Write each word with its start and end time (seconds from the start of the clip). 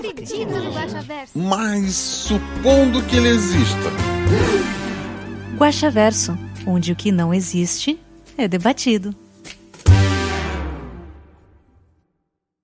acredito 0.00 0.50
no 0.50 0.72
Guaxaverso. 0.72 1.38
Mas 1.38 1.94
supondo 1.94 3.02
que 3.02 3.16
ele 3.16 3.28
exista. 3.28 3.90
Guaxaverso, 5.56 6.38
onde 6.66 6.92
o 6.92 6.96
que 6.96 7.12
não 7.12 7.34
existe 7.34 7.98
é 8.36 8.48
debatido. 8.48 9.14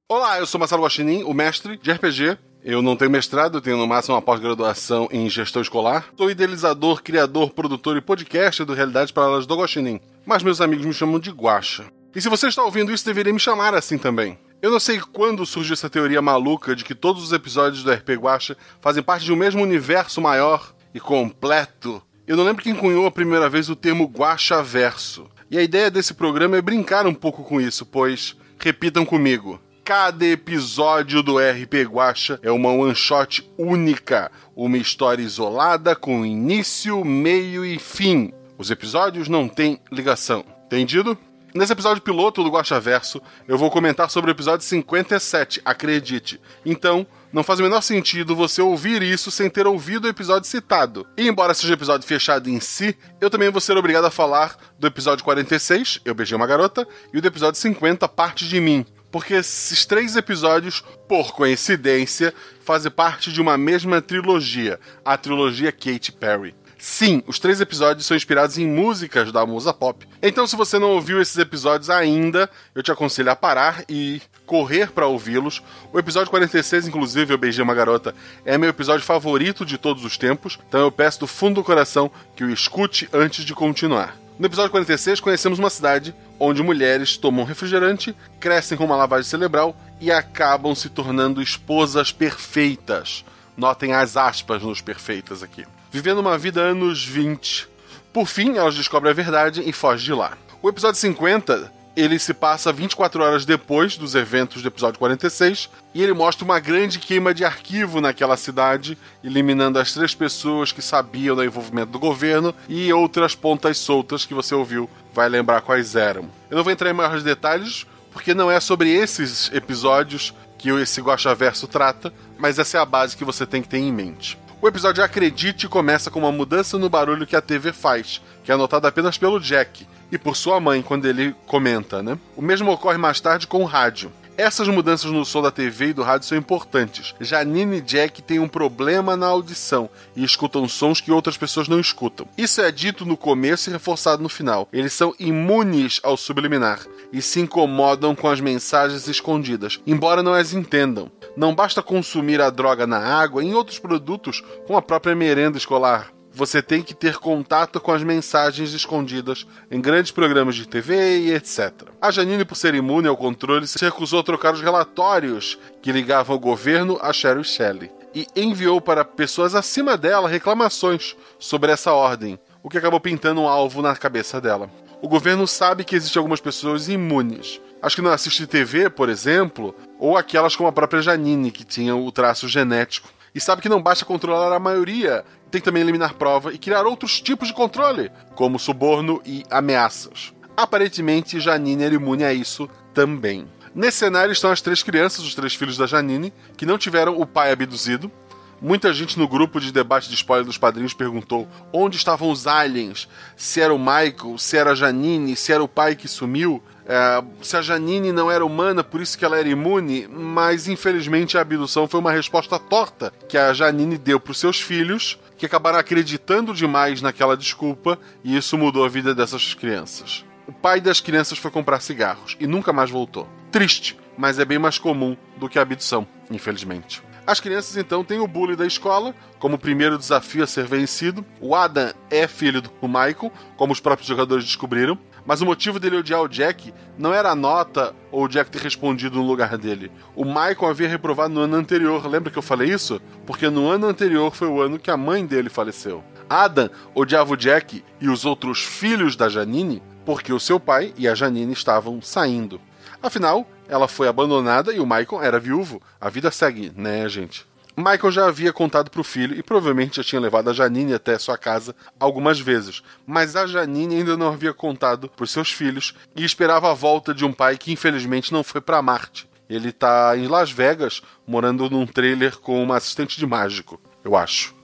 Olá, 0.08 0.38
eu 0.38 0.46
sou 0.46 0.58
Marcelo 0.58 0.82
Guaxinim, 0.82 1.24
o 1.24 1.34
mestre 1.34 1.76
de 1.76 1.92
RPG. 1.92 2.38
Eu 2.64 2.82
não 2.82 2.96
tenho 2.96 3.10
mestrado, 3.10 3.58
eu 3.58 3.60
tenho 3.60 3.76
no 3.76 3.86
máximo 3.86 4.14
uma 4.14 4.22
pós-graduação 4.22 5.08
em 5.12 5.28
gestão 5.28 5.62
escolar. 5.62 6.08
Sou 6.16 6.30
idealizador, 6.30 7.02
criador, 7.02 7.50
produtor 7.50 7.96
e 7.96 8.00
podcaster 8.00 8.66
do 8.66 8.74
Realidades 8.74 9.12
Paralelas 9.12 9.46
do 9.46 9.56
Guaxinim. 9.56 10.00
Mas 10.24 10.42
meus 10.42 10.60
amigos 10.60 10.84
me 10.84 10.94
chamam 10.94 11.20
de 11.20 11.30
Guaxa. 11.30 11.84
E 12.14 12.20
se 12.20 12.28
você 12.28 12.48
está 12.48 12.64
ouvindo 12.64 12.92
isso, 12.92 13.04
deveria 13.04 13.32
me 13.32 13.38
chamar 13.38 13.74
assim 13.74 13.98
também. 13.98 14.38
Eu 14.62 14.70
não 14.70 14.80
sei 14.80 14.98
quando 14.98 15.44
surgiu 15.44 15.74
essa 15.74 15.90
teoria 15.90 16.22
maluca 16.22 16.74
de 16.74 16.84
que 16.84 16.94
todos 16.94 17.22
os 17.22 17.32
episódios 17.32 17.82
do 17.82 17.92
RP 17.92 18.10
Guaxa 18.10 18.56
fazem 18.80 19.02
parte 19.02 19.24
de 19.24 19.32
um 19.32 19.36
mesmo 19.36 19.62
universo 19.62 20.20
maior 20.20 20.74
e 20.94 20.98
completo. 20.98 22.02
Eu 22.26 22.36
não 22.36 22.44
lembro 22.44 22.62
quem 22.62 22.74
cunhou 22.74 23.06
a 23.06 23.10
primeira 23.10 23.48
vez 23.48 23.68
o 23.68 23.76
termo 23.76 24.06
Guaxaverso. 24.06 25.28
E 25.50 25.58
a 25.58 25.62
ideia 25.62 25.90
desse 25.90 26.14
programa 26.14 26.56
é 26.56 26.62
brincar 26.62 27.06
um 27.06 27.14
pouco 27.14 27.44
com 27.44 27.60
isso, 27.60 27.84
pois, 27.84 28.34
repitam 28.58 29.04
comigo, 29.04 29.60
cada 29.84 30.26
episódio 30.26 31.22
do 31.22 31.38
RP 31.38 31.84
Guacha 31.88 32.40
é 32.42 32.50
uma 32.50 32.72
one 32.72 32.94
shot 32.94 33.48
única, 33.56 34.32
uma 34.56 34.78
história 34.78 35.22
isolada 35.22 35.94
com 35.94 36.26
início, 36.26 37.04
meio 37.04 37.64
e 37.64 37.78
fim. 37.78 38.32
Os 38.58 38.70
episódios 38.70 39.28
não 39.28 39.48
têm 39.48 39.78
ligação. 39.92 40.44
Entendido? 40.66 41.16
Nesse 41.56 41.72
episódio 41.72 42.02
piloto 42.02 42.44
do 42.44 42.50
Guaxaverso, 42.50 43.18
eu 43.48 43.56
vou 43.56 43.70
comentar 43.70 44.10
sobre 44.10 44.30
o 44.30 44.32
episódio 44.32 44.62
57, 44.66 45.62
acredite. 45.64 46.38
Então, 46.66 47.06
não 47.32 47.42
faz 47.42 47.58
o 47.58 47.62
menor 47.62 47.80
sentido 47.80 48.36
você 48.36 48.60
ouvir 48.60 49.00
isso 49.00 49.30
sem 49.30 49.48
ter 49.48 49.66
ouvido 49.66 50.04
o 50.04 50.08
episódio 50.08 50.46
citado. 50.46 51.06
E 51.16 51.26
embora 51.26 51.54
seja 51.54 51.72
um 51.72 51.74
episódio 51.74 52.06
fechado 52.06 52.50
em 52.50 52.60
si, 52.60 52.94
eu 53.22 53.30
também 53.30 53.50
vou 53.50 53.62
ser 53.62 53.74
obrigado 53.74 54.04
a 54.04 54.10
falar 54.10 54.54
do 54.78 54.86
episódio 54.86 55.24
46, 55.24 56.02
Eu 56.04 56.14
Beijei 56.14 56.36
uma 56.36 56.46
Garota, 56.46 56.86
e 57.10 57.22
do 57.22 57.26
episódio 57.26 57.58
50, 57.58 58.06
Parte 58.06 58.46
de 58.46 58.60
Mim. 58.60 58.84
Porque 59.10 59.32
esses 59.32 59.86
três 59.86 60.14
episódios, 60.14 60.84
por 61.08 61.32
coincidência, 61.32 62.34
fazem 62.66 62.92
parte 62.92 63.32
de 63.32 63.40
uma 63.40 63.56
mesma 63.56 64.02
trilogia, 64.02 64.78
a 65.02 65.16
trilogia 65.16 65.72
Katy 65.72 66.12
Perry. 66.12 66.54
Sim, 66.78 67.22
os 67.26 67.38
três 67.38 67.60
episódios 67.60 68.06
são 68.06 68.16
inspirados 68.16 68.58
em 68.58 68.66
músicas 68.66 69.32
da 69.32 69.46
musa 69.46 69.72
pop. 69.72 70.06
Então, 70.22 70.46
se 70.46 70.56
você 70.56 70.78
não 70.78 70.90
ouviu 70.90 71.20
esses 71.20 71.36
episódios 71.38 71.88
ainda, 71.88 72.50
eu 72.74 72.82
te 72.82 72.92
aconselho 72.92 73.30
a 73.30 73.36
parar 73.36 73.82
e 73.88 74.20
correr 74.44 74.92
para 74.92 75.06
ouvi-los. 75.06 75.62
O 75.92 75.98
episódio 75.98 76.30
46, 76.30 76.86
inclusive, 76.86 77.32
Eu 77.32 77.38
Beijei 77.38 77.64
uma 77.64 77.74
Garota, 77.74 78.14
é 78.44 78.58
meu 78.58 78.68
episódio 78.68 79.04
favorito 79.04 79.64
de 79.64 79.78
todos 79.78 80.04
os 80.04 80.18
tempos, 80.18 80.58
então 80.68 80.80
eu 80.80 80.92
peço 80.92 81.20
do 81.20 81.26
fundo 81.26 81.56
do 81.56 81.64
coração 81.64 82.10
que 82.36 82.44
o 82.44 82.50
escute 82.50 83.08
antes 83.12 83.44
de 83.44 83.54
continuar. 83.54 84.16
No 84.38 84.44
episódio 84.44 84.70
46, 84.70 85.18
conhecemos 85.20 85.58
uma 85.58 85.70
cidade 85.70 86.14
onde 86.38 86.62
mulheres 86.62 87.16
tomam 87.16 87.44
refrigerante, 87.44 88.14
crescem 88.38 88.76
com 88.76 88.84
uma 88.84 88.96
lavagem 88.96 89.28
cerebral 89.28 89.74
e 89.98 90.12
acabam 90.12 90.74
se 90.74 90.90
tornando 90.90 91.40
esposas 91.40 92.12
perfeitas. 92.12 93.24
Notem 93.56 93.92
as 93.94 94.16
aspas 94.16 94.62
nos 94.62 94.80
perfeitas 94.80 95.42
aqui. 95.42 95.64
Vivendo 95.90 96.18
uma 96.18 96.36
vida 96.36 96.60
anos 96.60 97.04
20. 97.04 97.68
Por 98.12 98.26
fim, 98.26 98.56
elas 98.56 98.74
descobrem 98.74 99.10
a 99.10 99.14
verdade 99.14 99.62
e 99.64 99.72
fogem 99.72 100.06
de 100.06 100.12
lá. 100.12 100.36
O 100.62 100.68
episódio 100.68 101.00
50, 101.00 101.72
ele 101.96 102.18
se 102.18 102.34
passa 102.34 102.72
24 102.72 103.22
horas 103.22 103.46
depois 103.46 103.96
dos 103.96 104.14
eventos 104.14 104.60
do 104.60 104.68
episódio 104.68 104.98
46 104.98 105.70
e 105.94 106.02
ele 106.02 106.12
mostra 106.12 106.44
uma 106.44 106.60
grande 106.60 106.98
queima 106.98 107.32
de 107.32 107.44
arquivo 107.44 108.00
naquela 108.00 108.36
cidade, 108.36 108.98
eliminando 109.24 109.78
as 109.78 109.94
três 109.94 110.14
pessoas 110.14 110.72
que 110.72 110.82
sabiam 110.82 111.34
do 111.34 111.42
envolvimento 111.42 111.92
do 111.92 111.98
governo 111.98 112.54
e 112.68 112.92
outras 112.92 113.34
pontas 113.34 113.78
soltas 113.78 114.26
que 114.26 114.34
você 114.34 114.54
ouviu, 114.54 114.90
vai 115.14 115.28
lembrar 115.28 115.62
quais 115.62 115.96
eram. 115.96 116.28
Eu 116.50 116.56
não 116.56 116.64
vou 116.64 116.72
entrar 116.72 116.90
em 116.90 116.94
maiores 116.94 117.22
detalhes, 117.22 117.86
porque 118.12 118.34
não 118.34 118.50
é 118.50 118.60
sobre 118.60 118.90
esses 118.90 119.50
episódios 119.52 120.34
que 120.58 120.70
esse 120.70 121.00
Guaxa 121.00 121.34
Verso 121.34 121.66
trata, 121.66 122.12
mas 122.38 122.58
essa 122.58 122.78
é 122.78 122.80
a 122.80 122.84
base 122.84 123.16
que 123.16 123.24
você 123.24 123.46
tem 123.46 123.62
que 123.62 123.68
ter 123.68 123.78
em 123.78 123.92
mente. 123.92 124.38
O 124.60 124.68
episódio 124.68 125.04
Acredite 125.04 125.68
começa 125.68 126.10
com 126.10 126.18
uma 126.18 126.32
mudança 126.32 126.78
no 126.78 126.88
barulho 126.88 127.26
que 127.26 127.36
a 127.36 127.42
TV 127.42 127.72
faz, 127.72 128.22
que 128.42 128.50
é 128.50 128.54
anotado 128.54 128.86
apenas 128.86 129.18
pelo 129.18 129.38
Jack 129.38 129.86
e 130.10 130.16
por 130.16 130.36
sua 130.36 130.58
mãe 130.58 130.82
quando 130.82 131.06
ele 131.06 131.34
comenta, 131.46 132.02
né? 132.02 132.18
O 132.34 132.42
mesmo 132.42 132.70
ocorre 132.70 132.96
mais 132.96 133.20
tarde 133.20 133.46
com 133.46 133.62
o 133.62 133.66
rádio. 133.66 134.10
Essas 134.38 134.68
mudanças 134.68 135.10
no 135.10 135.24
som 135.24 135.40
da 135.40 135.50
TV 135.50 135.86
e 135.86 135.92
do 135.94 136.02
rádio 136.02 136.28
são 136.28 136.36
importantes. 136.36 137.14
Janine 137.18 137.78
e 137.78 137.80
Jack 137.80 138.20
têm 138.20 138.38
um 138.38 138.48
problema 138.48 139.16
na 139.16 139.26
audição 139.26 139.88
e 140.14 140.22
escutam 140.22 140.68
sons 140.68 141.00
que 141.00 141.10
outras 141.10 141.38
pessoas 141.38 141.68
não 141.68 141.80
escutam. 141.80 142.28
Isso 142.36 142.60
é 142.60 142.70
dito 142.70 143.06
no 143.06 143.16
começo 143.16 143.70
e 143.70 143.72
reforçado 143.72 144.22
no 144.22 144.28
final. 144.28 144.68
Eles 144.70 144.92
são 144.92 145.14
imunes 145.18 146.00
ao 146.02 146.18
subliminar 146.18 146.80
e 147.10 147.22
se 147.22 147.40
incomodam 147.40 148.14
com 148.14 148.28
as 148.28 148.38
mensagens 148.38 149.08
escondidas, 149.08 149.80
embora 149.86 150.22
não 150.22 150.34
as 150.34 150.52
entendam. 150.52 151.10
Não 151.34 151.54
basta 151.54 151.82
consumir 151.82 152.42
a 152.42 152.50
droga 152.50 152.86
na 152.86 152.98
água 152.98 153.42
e 153.42 153.46
em 153.46 153.54
outros 153.54 153.78
produtos, 153.78 154.42
como 154.66 154.78
a 154.78 154.82
própria 154.82 155.14
merenda 155.14 155.56
escolar. 155.56 156.15
Você 156.36 156.60
tem 156.60 156.82
que 156.82 156.92
ter 156.92 157.16
contato 157.16 157.80
com 157.80 157.90
as 157.90 158.02
mensagens 158.02 158.74
escondidas 158.74 159.46
em 159.70 159.80
grandes 159.80 160.12
programas 160.12 160.54
de 160.54 160.68
TV 160.68 161.20
e 161.20 161.32
etc. 161.32 161.72
A 161.98 162.10
Janine, 162.10 162.44
por 162.44 162.56
ser 162.56 162.74
imune 162.74 163.08
ao 163.08 163.16
controle, 163.16 163.66
se 163.66 163.82
recusou 163.82 164.20
a 164.20 164.22
trocar 164.22 164.52
os 164.52 164.60
relatórios 164.60 165.58
que 165.80 165.90
ligavam 165.90 166.36
o 166.36 166.38
governo 166.38 166.98
a 167.00 167.10
Cheryl 167.10 167.42
Shelley 167.42 167.90
e 168.14 168.26
enviou 168.36 168.82
para 168.82 169.02
pessoas 169.02 169.54
acima 169.54 169.96
dela 169.96 170.28
reclamações 170.28 171.16
sobre 171.38 171.72
essa 171.72 171.94
ordem, 171.94 172.38
o 172.62 172.68
que 172.68 172.76
acabou 172.76 173.00
pintando 173.00 173.40
um 173.40 173.48
alvo 173.48 173.80
na 173.80 173.96
cabeça 173.96 174.38
dela. 174.38 174.68
O 175.00 175.08
governo 175.08 175.46
sabe 175.46 175.84
que 175.84 175.96
existem 175.96 176.20
algumas 176.20 176.40
pessoas 176.40 176.86
imunes. 176.86 177.62
As 177.80 177.94
que 177.94 178.02
não 178.02 178.10
assistem 178.10 178.46
TV, 178.46 178.90
por 178.90 179.08
exemplo, 179.08 179.74
ou 179.98 180.18
aquelas 180.18 180.54
como 180.54 180.68
a 180.68 180.72
própria 180.72 181.00
Janine, 181.00 181.50
que 181.50 181.64
tinham 181.64 182.04
o 182.04 182.12
traço 182.12 182.46
genético. 182.46 183.08
E 183.36 183.40
sabe 183.40 183.60
que 183.60 183.68
não 183.68 183.82
basta 183.82 184.06
controlar 184.06 184.56
a 184.56 184.58
maioria, 184.58 185.22
tem 185.50 185.60
que 185.60 185.66
também 185.66 185.82
eliminar 185.82 186.14
prova 186.14 186.54
e 186.54 186.58
criar 186.58 186.86
outros 186.86 187.20
tipos 187.20 187.48
de 187.48 187.54
controle, 187.54 188.10
como 188.34 188.58
suborno 188.58 189.20
e 189.26 189.44
ameaças. 189.50 190.32
Aparentemente, 190.56 191.38
Janine 191.38 191.84
era 191.84 191.94
imune 191.94 192.24
a 192.24 192.32
isso 192.32 192.66
também. 192.94 193.46
Nesse 193.74 193.98
cenário 193.98 194.32
estão 194.32 194.50
as 194.50 194.62
três 194.62 194.82
crianças, 194.82 195.22
os 195.22 195.34
três 195.34 195.54
filhos 195.54 195.76
da 195.76 195.86
Janine, 195.86 196.32
que 196.56 196.64
não 196.64 196.78
tiveram 196.78 197.20
o 197.20 197.26
pai 197.26 197.52
abduzido. 197.52 198.10
Muita 198.58 198.90
gente 198.94 199.18
no 199.18 199.28
grupo 199.28 199.60
de 199.60 199.70
debate 199.70 200.08
de 200.08 200.14
spoiler 200.14 200.46
dos 200.46 200.56
padrinhos 200.56 200.94
perguntou 200.94 201.46
onde 201.70 201.98
estavam 201.98 202.30
os 202.30 202.46
aliens, 202.46 203.06
se 203.36 203.60
era 203.60 203.74
o 203.74 203.78
Michael, 203.78 204.38
se 204.38 204.56
era 204.56 204.70
a 204.70 204.74
Janine, 204.74 205.36
se 205.36 205.52
era 205.52 205.62
o 205.62 205.68
pai 205.68 205.94
que 205.94 206.08
sumiu. 206.08 206.62
É, 206.88 207.22
se 207.42 207.56
a 207.56 207.62
Janine 207.62 208.12
não 208.12 208.30
era 208.30 208.44
humana, 208.44 208.84
por 208.84 209.00
isso 209.00 209.18
que 209.18 209.24
ela 209.24 209.38
era 209.38 209.48
imune, 209.48 210.06
mas 210.08 210.68
infelizmente 210.68 211.36
a 211.36 211.40
abdução 211.40 211.88
foi 211.88 211.98
uma 211.98 212.12
resposta 212.12 212.58
torta 212.58 213.12
que 213.28 213.36
a 213.36 213.52
Janine 213.52 213.98
deu 213.98 214.20
para 214.20 214.30
os 214.30 214.38
seus 214.38 214.60
filhos, 214.60 215.18
que 215.36 215.44
acabaram 215.44 215.78
acreditando 215.78 216.54
demais 216.54 217.02
naquela 217.02 217.36
desculpa 217.36 217.98
e 218.22 218.36
isso 218.36 218.56
mudou 218.56 218.84
a 218.84 218.88
vida 218.88 219.14
dessas 219.14 219.52
crianças. 219.52 220.24
O 220.46 220.52
pai 220.52 220.80
das 220.80 221.00
crianças 221.00 221.38
foi 221.38 221.50
comprar 221.50 221.80
cigarros 221.80 222.36
e 222.38 222.46
nunca 222.46 222.72
mais 222.72 222.88
voltou. 222.88 223.28
Triste, 223.50 223.98
mas 224.16 224.38
é 224.38 224.44
bem 224.44 224.58
mais 224.58 224.78
comum 224.78 225.16
do 225.36 225.48
que 225.48 225.58
a 225.58 225.62
abdução, 225.62 226.06
infelizmente. 226.30 227.02
As 227.26 227.40
crianças 227.40 227.76
então 227.76 228.04
têm 228.04 228.20
o 228.20 228.26
bullying 228.26 228.54
da 228.54 228.66
escola 228.66 229.14
como 229.38 229.58
primeiro 229.58 229.98
desafio 229.98 230.44
a 230.44 230.46
ser 230.46 230.64
vencido. 230.66 231.24
O 231.40 231.54
Adam 231.54 231.92
é 232.08 232.28
filho 232.28 232.62
do 232.62 232.70
Michael, 232.82 233.32
como 233.56 233.72
os 233.72 233.80
próprios 233.80 234.06
jogadores 234.06 234.44
descobriram. 234.44 234.96
Mas 235.26 235.40
o 235.40 235.46
motivo 235.46 235.80
dele 235.80 235.96
odiar 235.96 236.22
o 236.22 236.28
Jack 236.28 236.72
não 236.96 237.12
era 237.12 237.30
a 237.30 237.34
nota 237.34 237.92
ou 238.12 238.24
o 238.24 238.28
Jack 238.28 238.48
ter 238.48 238.62
respondido 238.62 239.16
no 239.16 239.26
lugar 239.26 239.58
dele. 239.58 239.90
O 240.14 240.24
Michael 240.24 240.68
havia 240.70 240.88
reprovado 240.88 241.34
no 241.34 241.40
ano 241.40 241.56
anterior. 241.56 242.06
Lembra 242.06 242.30
que 242.30 242.38
eu 242.38 242.42
falei 242.42 242.70
isso? 242.70 243.02
Porque 243.26 243.50
no 243.50 243.68
ano 243.68 243.88
anterior 243.88 244.32
foi 244.32 244.46
o 244.46 244.60
ano 244.60 244.78
que 244.78 244.90
a 244.90 244.96
mãe 244.96 245.26
dele 245.26 245.48
faleceu. 245.48 246.04
Adam 246.30 246.70
odiava 246.94 247.32
o 247.32 247.36
Jack 247.36 247.82
e 248.00 248.08
os 248.08 248.24
outros 248.24 248.62
filhos 248.62 249.16
da 249.16 249.28
Janine 249.28 249.82
porque 250.06 250.32
o 250.32 250.38
seu 250.38 250.60
pai 250.60 250.94
e 250.96 251.08
a 251.08 251.14
Janine 251.16 251.52
estavam 251.52 252.00
saindo. 252.00 252.60
Afinal, 253.02 253.46
ela 253.68 253.88
foi 253.88 254.08
abandonada 254.08 254.72
e 254.72 254.80
o 254.80 254.86
Michael 254.86 255.22
era 255.22 255.40
viúvo. 255.40 255.80
A 256.00 256.08
vida 256.08 256.30
segue, 256.30 256.72
né, 256.76 257.08
gente? 257.08 257.46
Michael 257.76 258.10
já 258.10 258.26
havia 258.26 258.54
contado 258.54 258.90
pro 258.90 259.04
filho 259.04 259.38
e 259.38 259.42
provavelmente 259.42 259.96
já 259.96 260.04
tinha 260.04 260.20
levado 260.20 260.48
a 260.48 260.52
Janine 260.54 260.94
até 260.94 261.18
sua 261.18 261.36
casa 261.36 261.76
algumas 262.00 262.40
vezes, 262.40 262.82
mas 263.06 263.36
a 263.36 263.46
Janine 263.46 263.96
ainda 263.96 264.16
não 264.16 264.28
havia 264.28 264.54
contado 264.54 265.10
pros 265.10 265.30
seus 265.30 265.52
filhos 265.52 265.94
e 266.16 266.24
esperava 266.24 266.70
a 266.70 266.74
volta 266.74 267.12
de 267.12 267.22
um 267.22 267.34
pai 267.34 267.58
que 267.58 267.70
infelizmente 267.70 268.32
não 268.32 268.42
foi 268.42 268.62
para 268.62 268.80
Marte. 268.80 269.28
Ele 269.48 269.72
tá 269.72 270.16
em 270.16 270.26
Las 270.26 270.50
Vegas, 270.50 271.02
morando 271.26 271.68
num 271.68 271.86
trailer 271.86 272.38
com 272.38 272.62
uma 272.62 272.78
assistente 272.78 273.18
de 273.18 273.26
mágico, 273.26 273.78
eu 274.02 274.16
acho. 274.16 274.54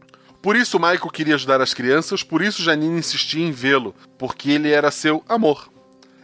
Por 0.40 0.56
isso 0.56 0.81
Michael 0.81 1.10
queria 1.12 1.34
ajudar 1.34 1.60
as 1.60 1.75
crianças, 1.75 2.22
por 2.22 2.40
isso 2.40 2.62
Janine 2.62 2.98
insistia 2.98 3.46
em 3.46 3.52
vê-lo, 3.52 3.94
porque 4.19 4.50
ele 4.50 4.70
era 4.72 4.90
seu 4.90 5.22
amor. 5.28 5.71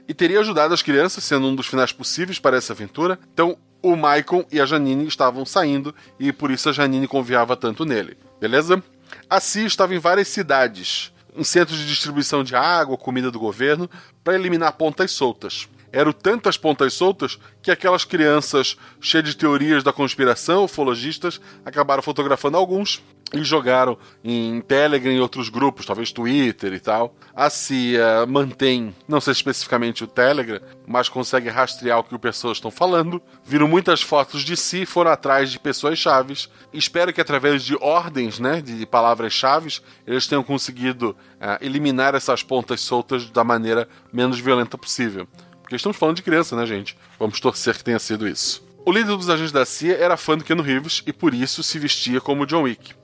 E 0.09 0.15
teria 0.15 0.41
ajudado 0.41 0.73
as 0.73 0.83
crianças, 0.83 1.23
sendo 1.23 1.47
um 1.47 1.55
dos 1.55 1.67
finais 1.67 1.93
possíveis 1.93 2.39
para 2.39 2.57
essa 2.57 2.73
aventura. 2.73 3.19
Então, 3.33 3.59
o 3.83 3.95
Michael 3.95 4.47
e 4.51 4.61
a 4.61 4.67
Janine 4.67 5.07
estavam 5.07 5.45
saindo 5.45 5.95
e 6.19 6.33
por 6.33 6.51
isso 6.51 6.69
a 6.69 6.73
Janine 6.73 7.07
confiava 7.07 7.55
tanto 7.57 7.85
nele. 7.85 8.17
Beleza? 8.41 8.83
A 9.29 9.39
Cia 9.39 9.67
estava 9.67 9.95
em 9.95 9.99
várias 9.99 10.29
cidades, 10.29 11.13
em 11.37 11.45
centros 11.45 11.79
de 11.79 11.87
distribuição 11.87 12.43
de 12.43 12.57
água, 12.57 12.97
comida 12.97 13.31
do 13.31 13.39
governo, 13.39 13.89
para 14.25 14.35
eliminar 14.35 14.73
pontas 14.73 15.13
soltas. 15.13 15.69
Eram 15.93 16.13
tantas 16.13 16.59
pontas 16.59 16.93
soltas 16.93 17.39
que 17.63 17.71
aquelas 17.71 18.05
crianças 18.05 18.77
cheias 19.01 19.29
de 19.29 19.37
teorias 19.37 19.83
da 19.83 19.93
conspiração, 19.93 20.65
ufologistas, 20.65 21.41
acabaram 21.65 22.03
fotografando 22.03 22.57
alguns 22.57 23.03
e 23.33 23.43
jogaram 23.45 23.99
em 24.25 24.61
Telegram 24.61 25.13
e 25.13 25.21
outros 25.21 25.49
grupos, 25.49 25.87
talvez 25.87 26.13
Twitter 26.13 26.73
e 26.73 26.81
tal. 26.81 27.15
A 27.35 27.51
CIA 27.51 28.27
mantém, 28.27 28.95
não 29.07 29.21
sei 29.21 29.33
especificamente 29.33 30.05
o 30.05 30.07
Telegram, 30.07 30.61
mas 30.87 31.09
consegue 31.09 31.49
rastrear 31.49 31.99
o 31.99 32.05
que 32.05 32.15
as 32.15 32.21
pessoas 32.21 32.57
estão 32.57 32.71
falando. 32.71 33.21
Viram 33.45 33.69
muitas 33.69 34.03
fotos 34.03 34.43
de 34.43 34.57
si, 34.57 34.87
foram 34.87 35.11
atrás 35.11 35.51
de 35.51 35.59
pessoas 35.59 35.99
chaves. 35.99 36.49
Espero 36.73 37.13
que 37.13 37.21
através 37.21 37.63
de 37.63 37.77
ordens, 37.81 38.39
né, 38.39 38.61
de 38.61 38.87
palavras-chave, 38.87 39.81
eles 40.07 40.27
tenham 40.27 40.43
conseguido 40.43 41.11
uh, 41.11 41.65
eliminar 41.65 42.15
essas 42.15 42.43
pontas 42.43 42.81
soltas 42.81 43.29
da 43.31 43.45
maneira 43.45 43.89
menos 44.13 44.39
violenta 44.39 44.79
possível. 44.79 45.27
Porque 45.63 45.77
estamos 45.77 45.99
falando 45.99 46.17
de 46.17 46.23
criança, 46.23 46.57
né, 46.57 46.65
gente? 46.65 46.97
Vamos 47.19 47.41
torcer 47.41 47.77
que 47.77 47.85
tenha 47.85 47.99
sido 47.99 48.27
isso. 48.27 48.67
O 48.87 48.91
líder 48.91 49.17
dos 49.17 49.29
agentes 49.29 49.53
da 49.53 49.67
CIA 49.67 49.99
era 49.99 50.17
fã 50.17 50.35
do 50.35 50.43
Keanu 50.43 50.63
Reeves 50.63 51.03
e 51.07 51.13
por 51.13 51.35
isso 51.35 51.63
se 51.63 51.79
vestia 51.79 52.23
como 52.23 52.47
John 52.47 52.63
Wick. 52.63 52.95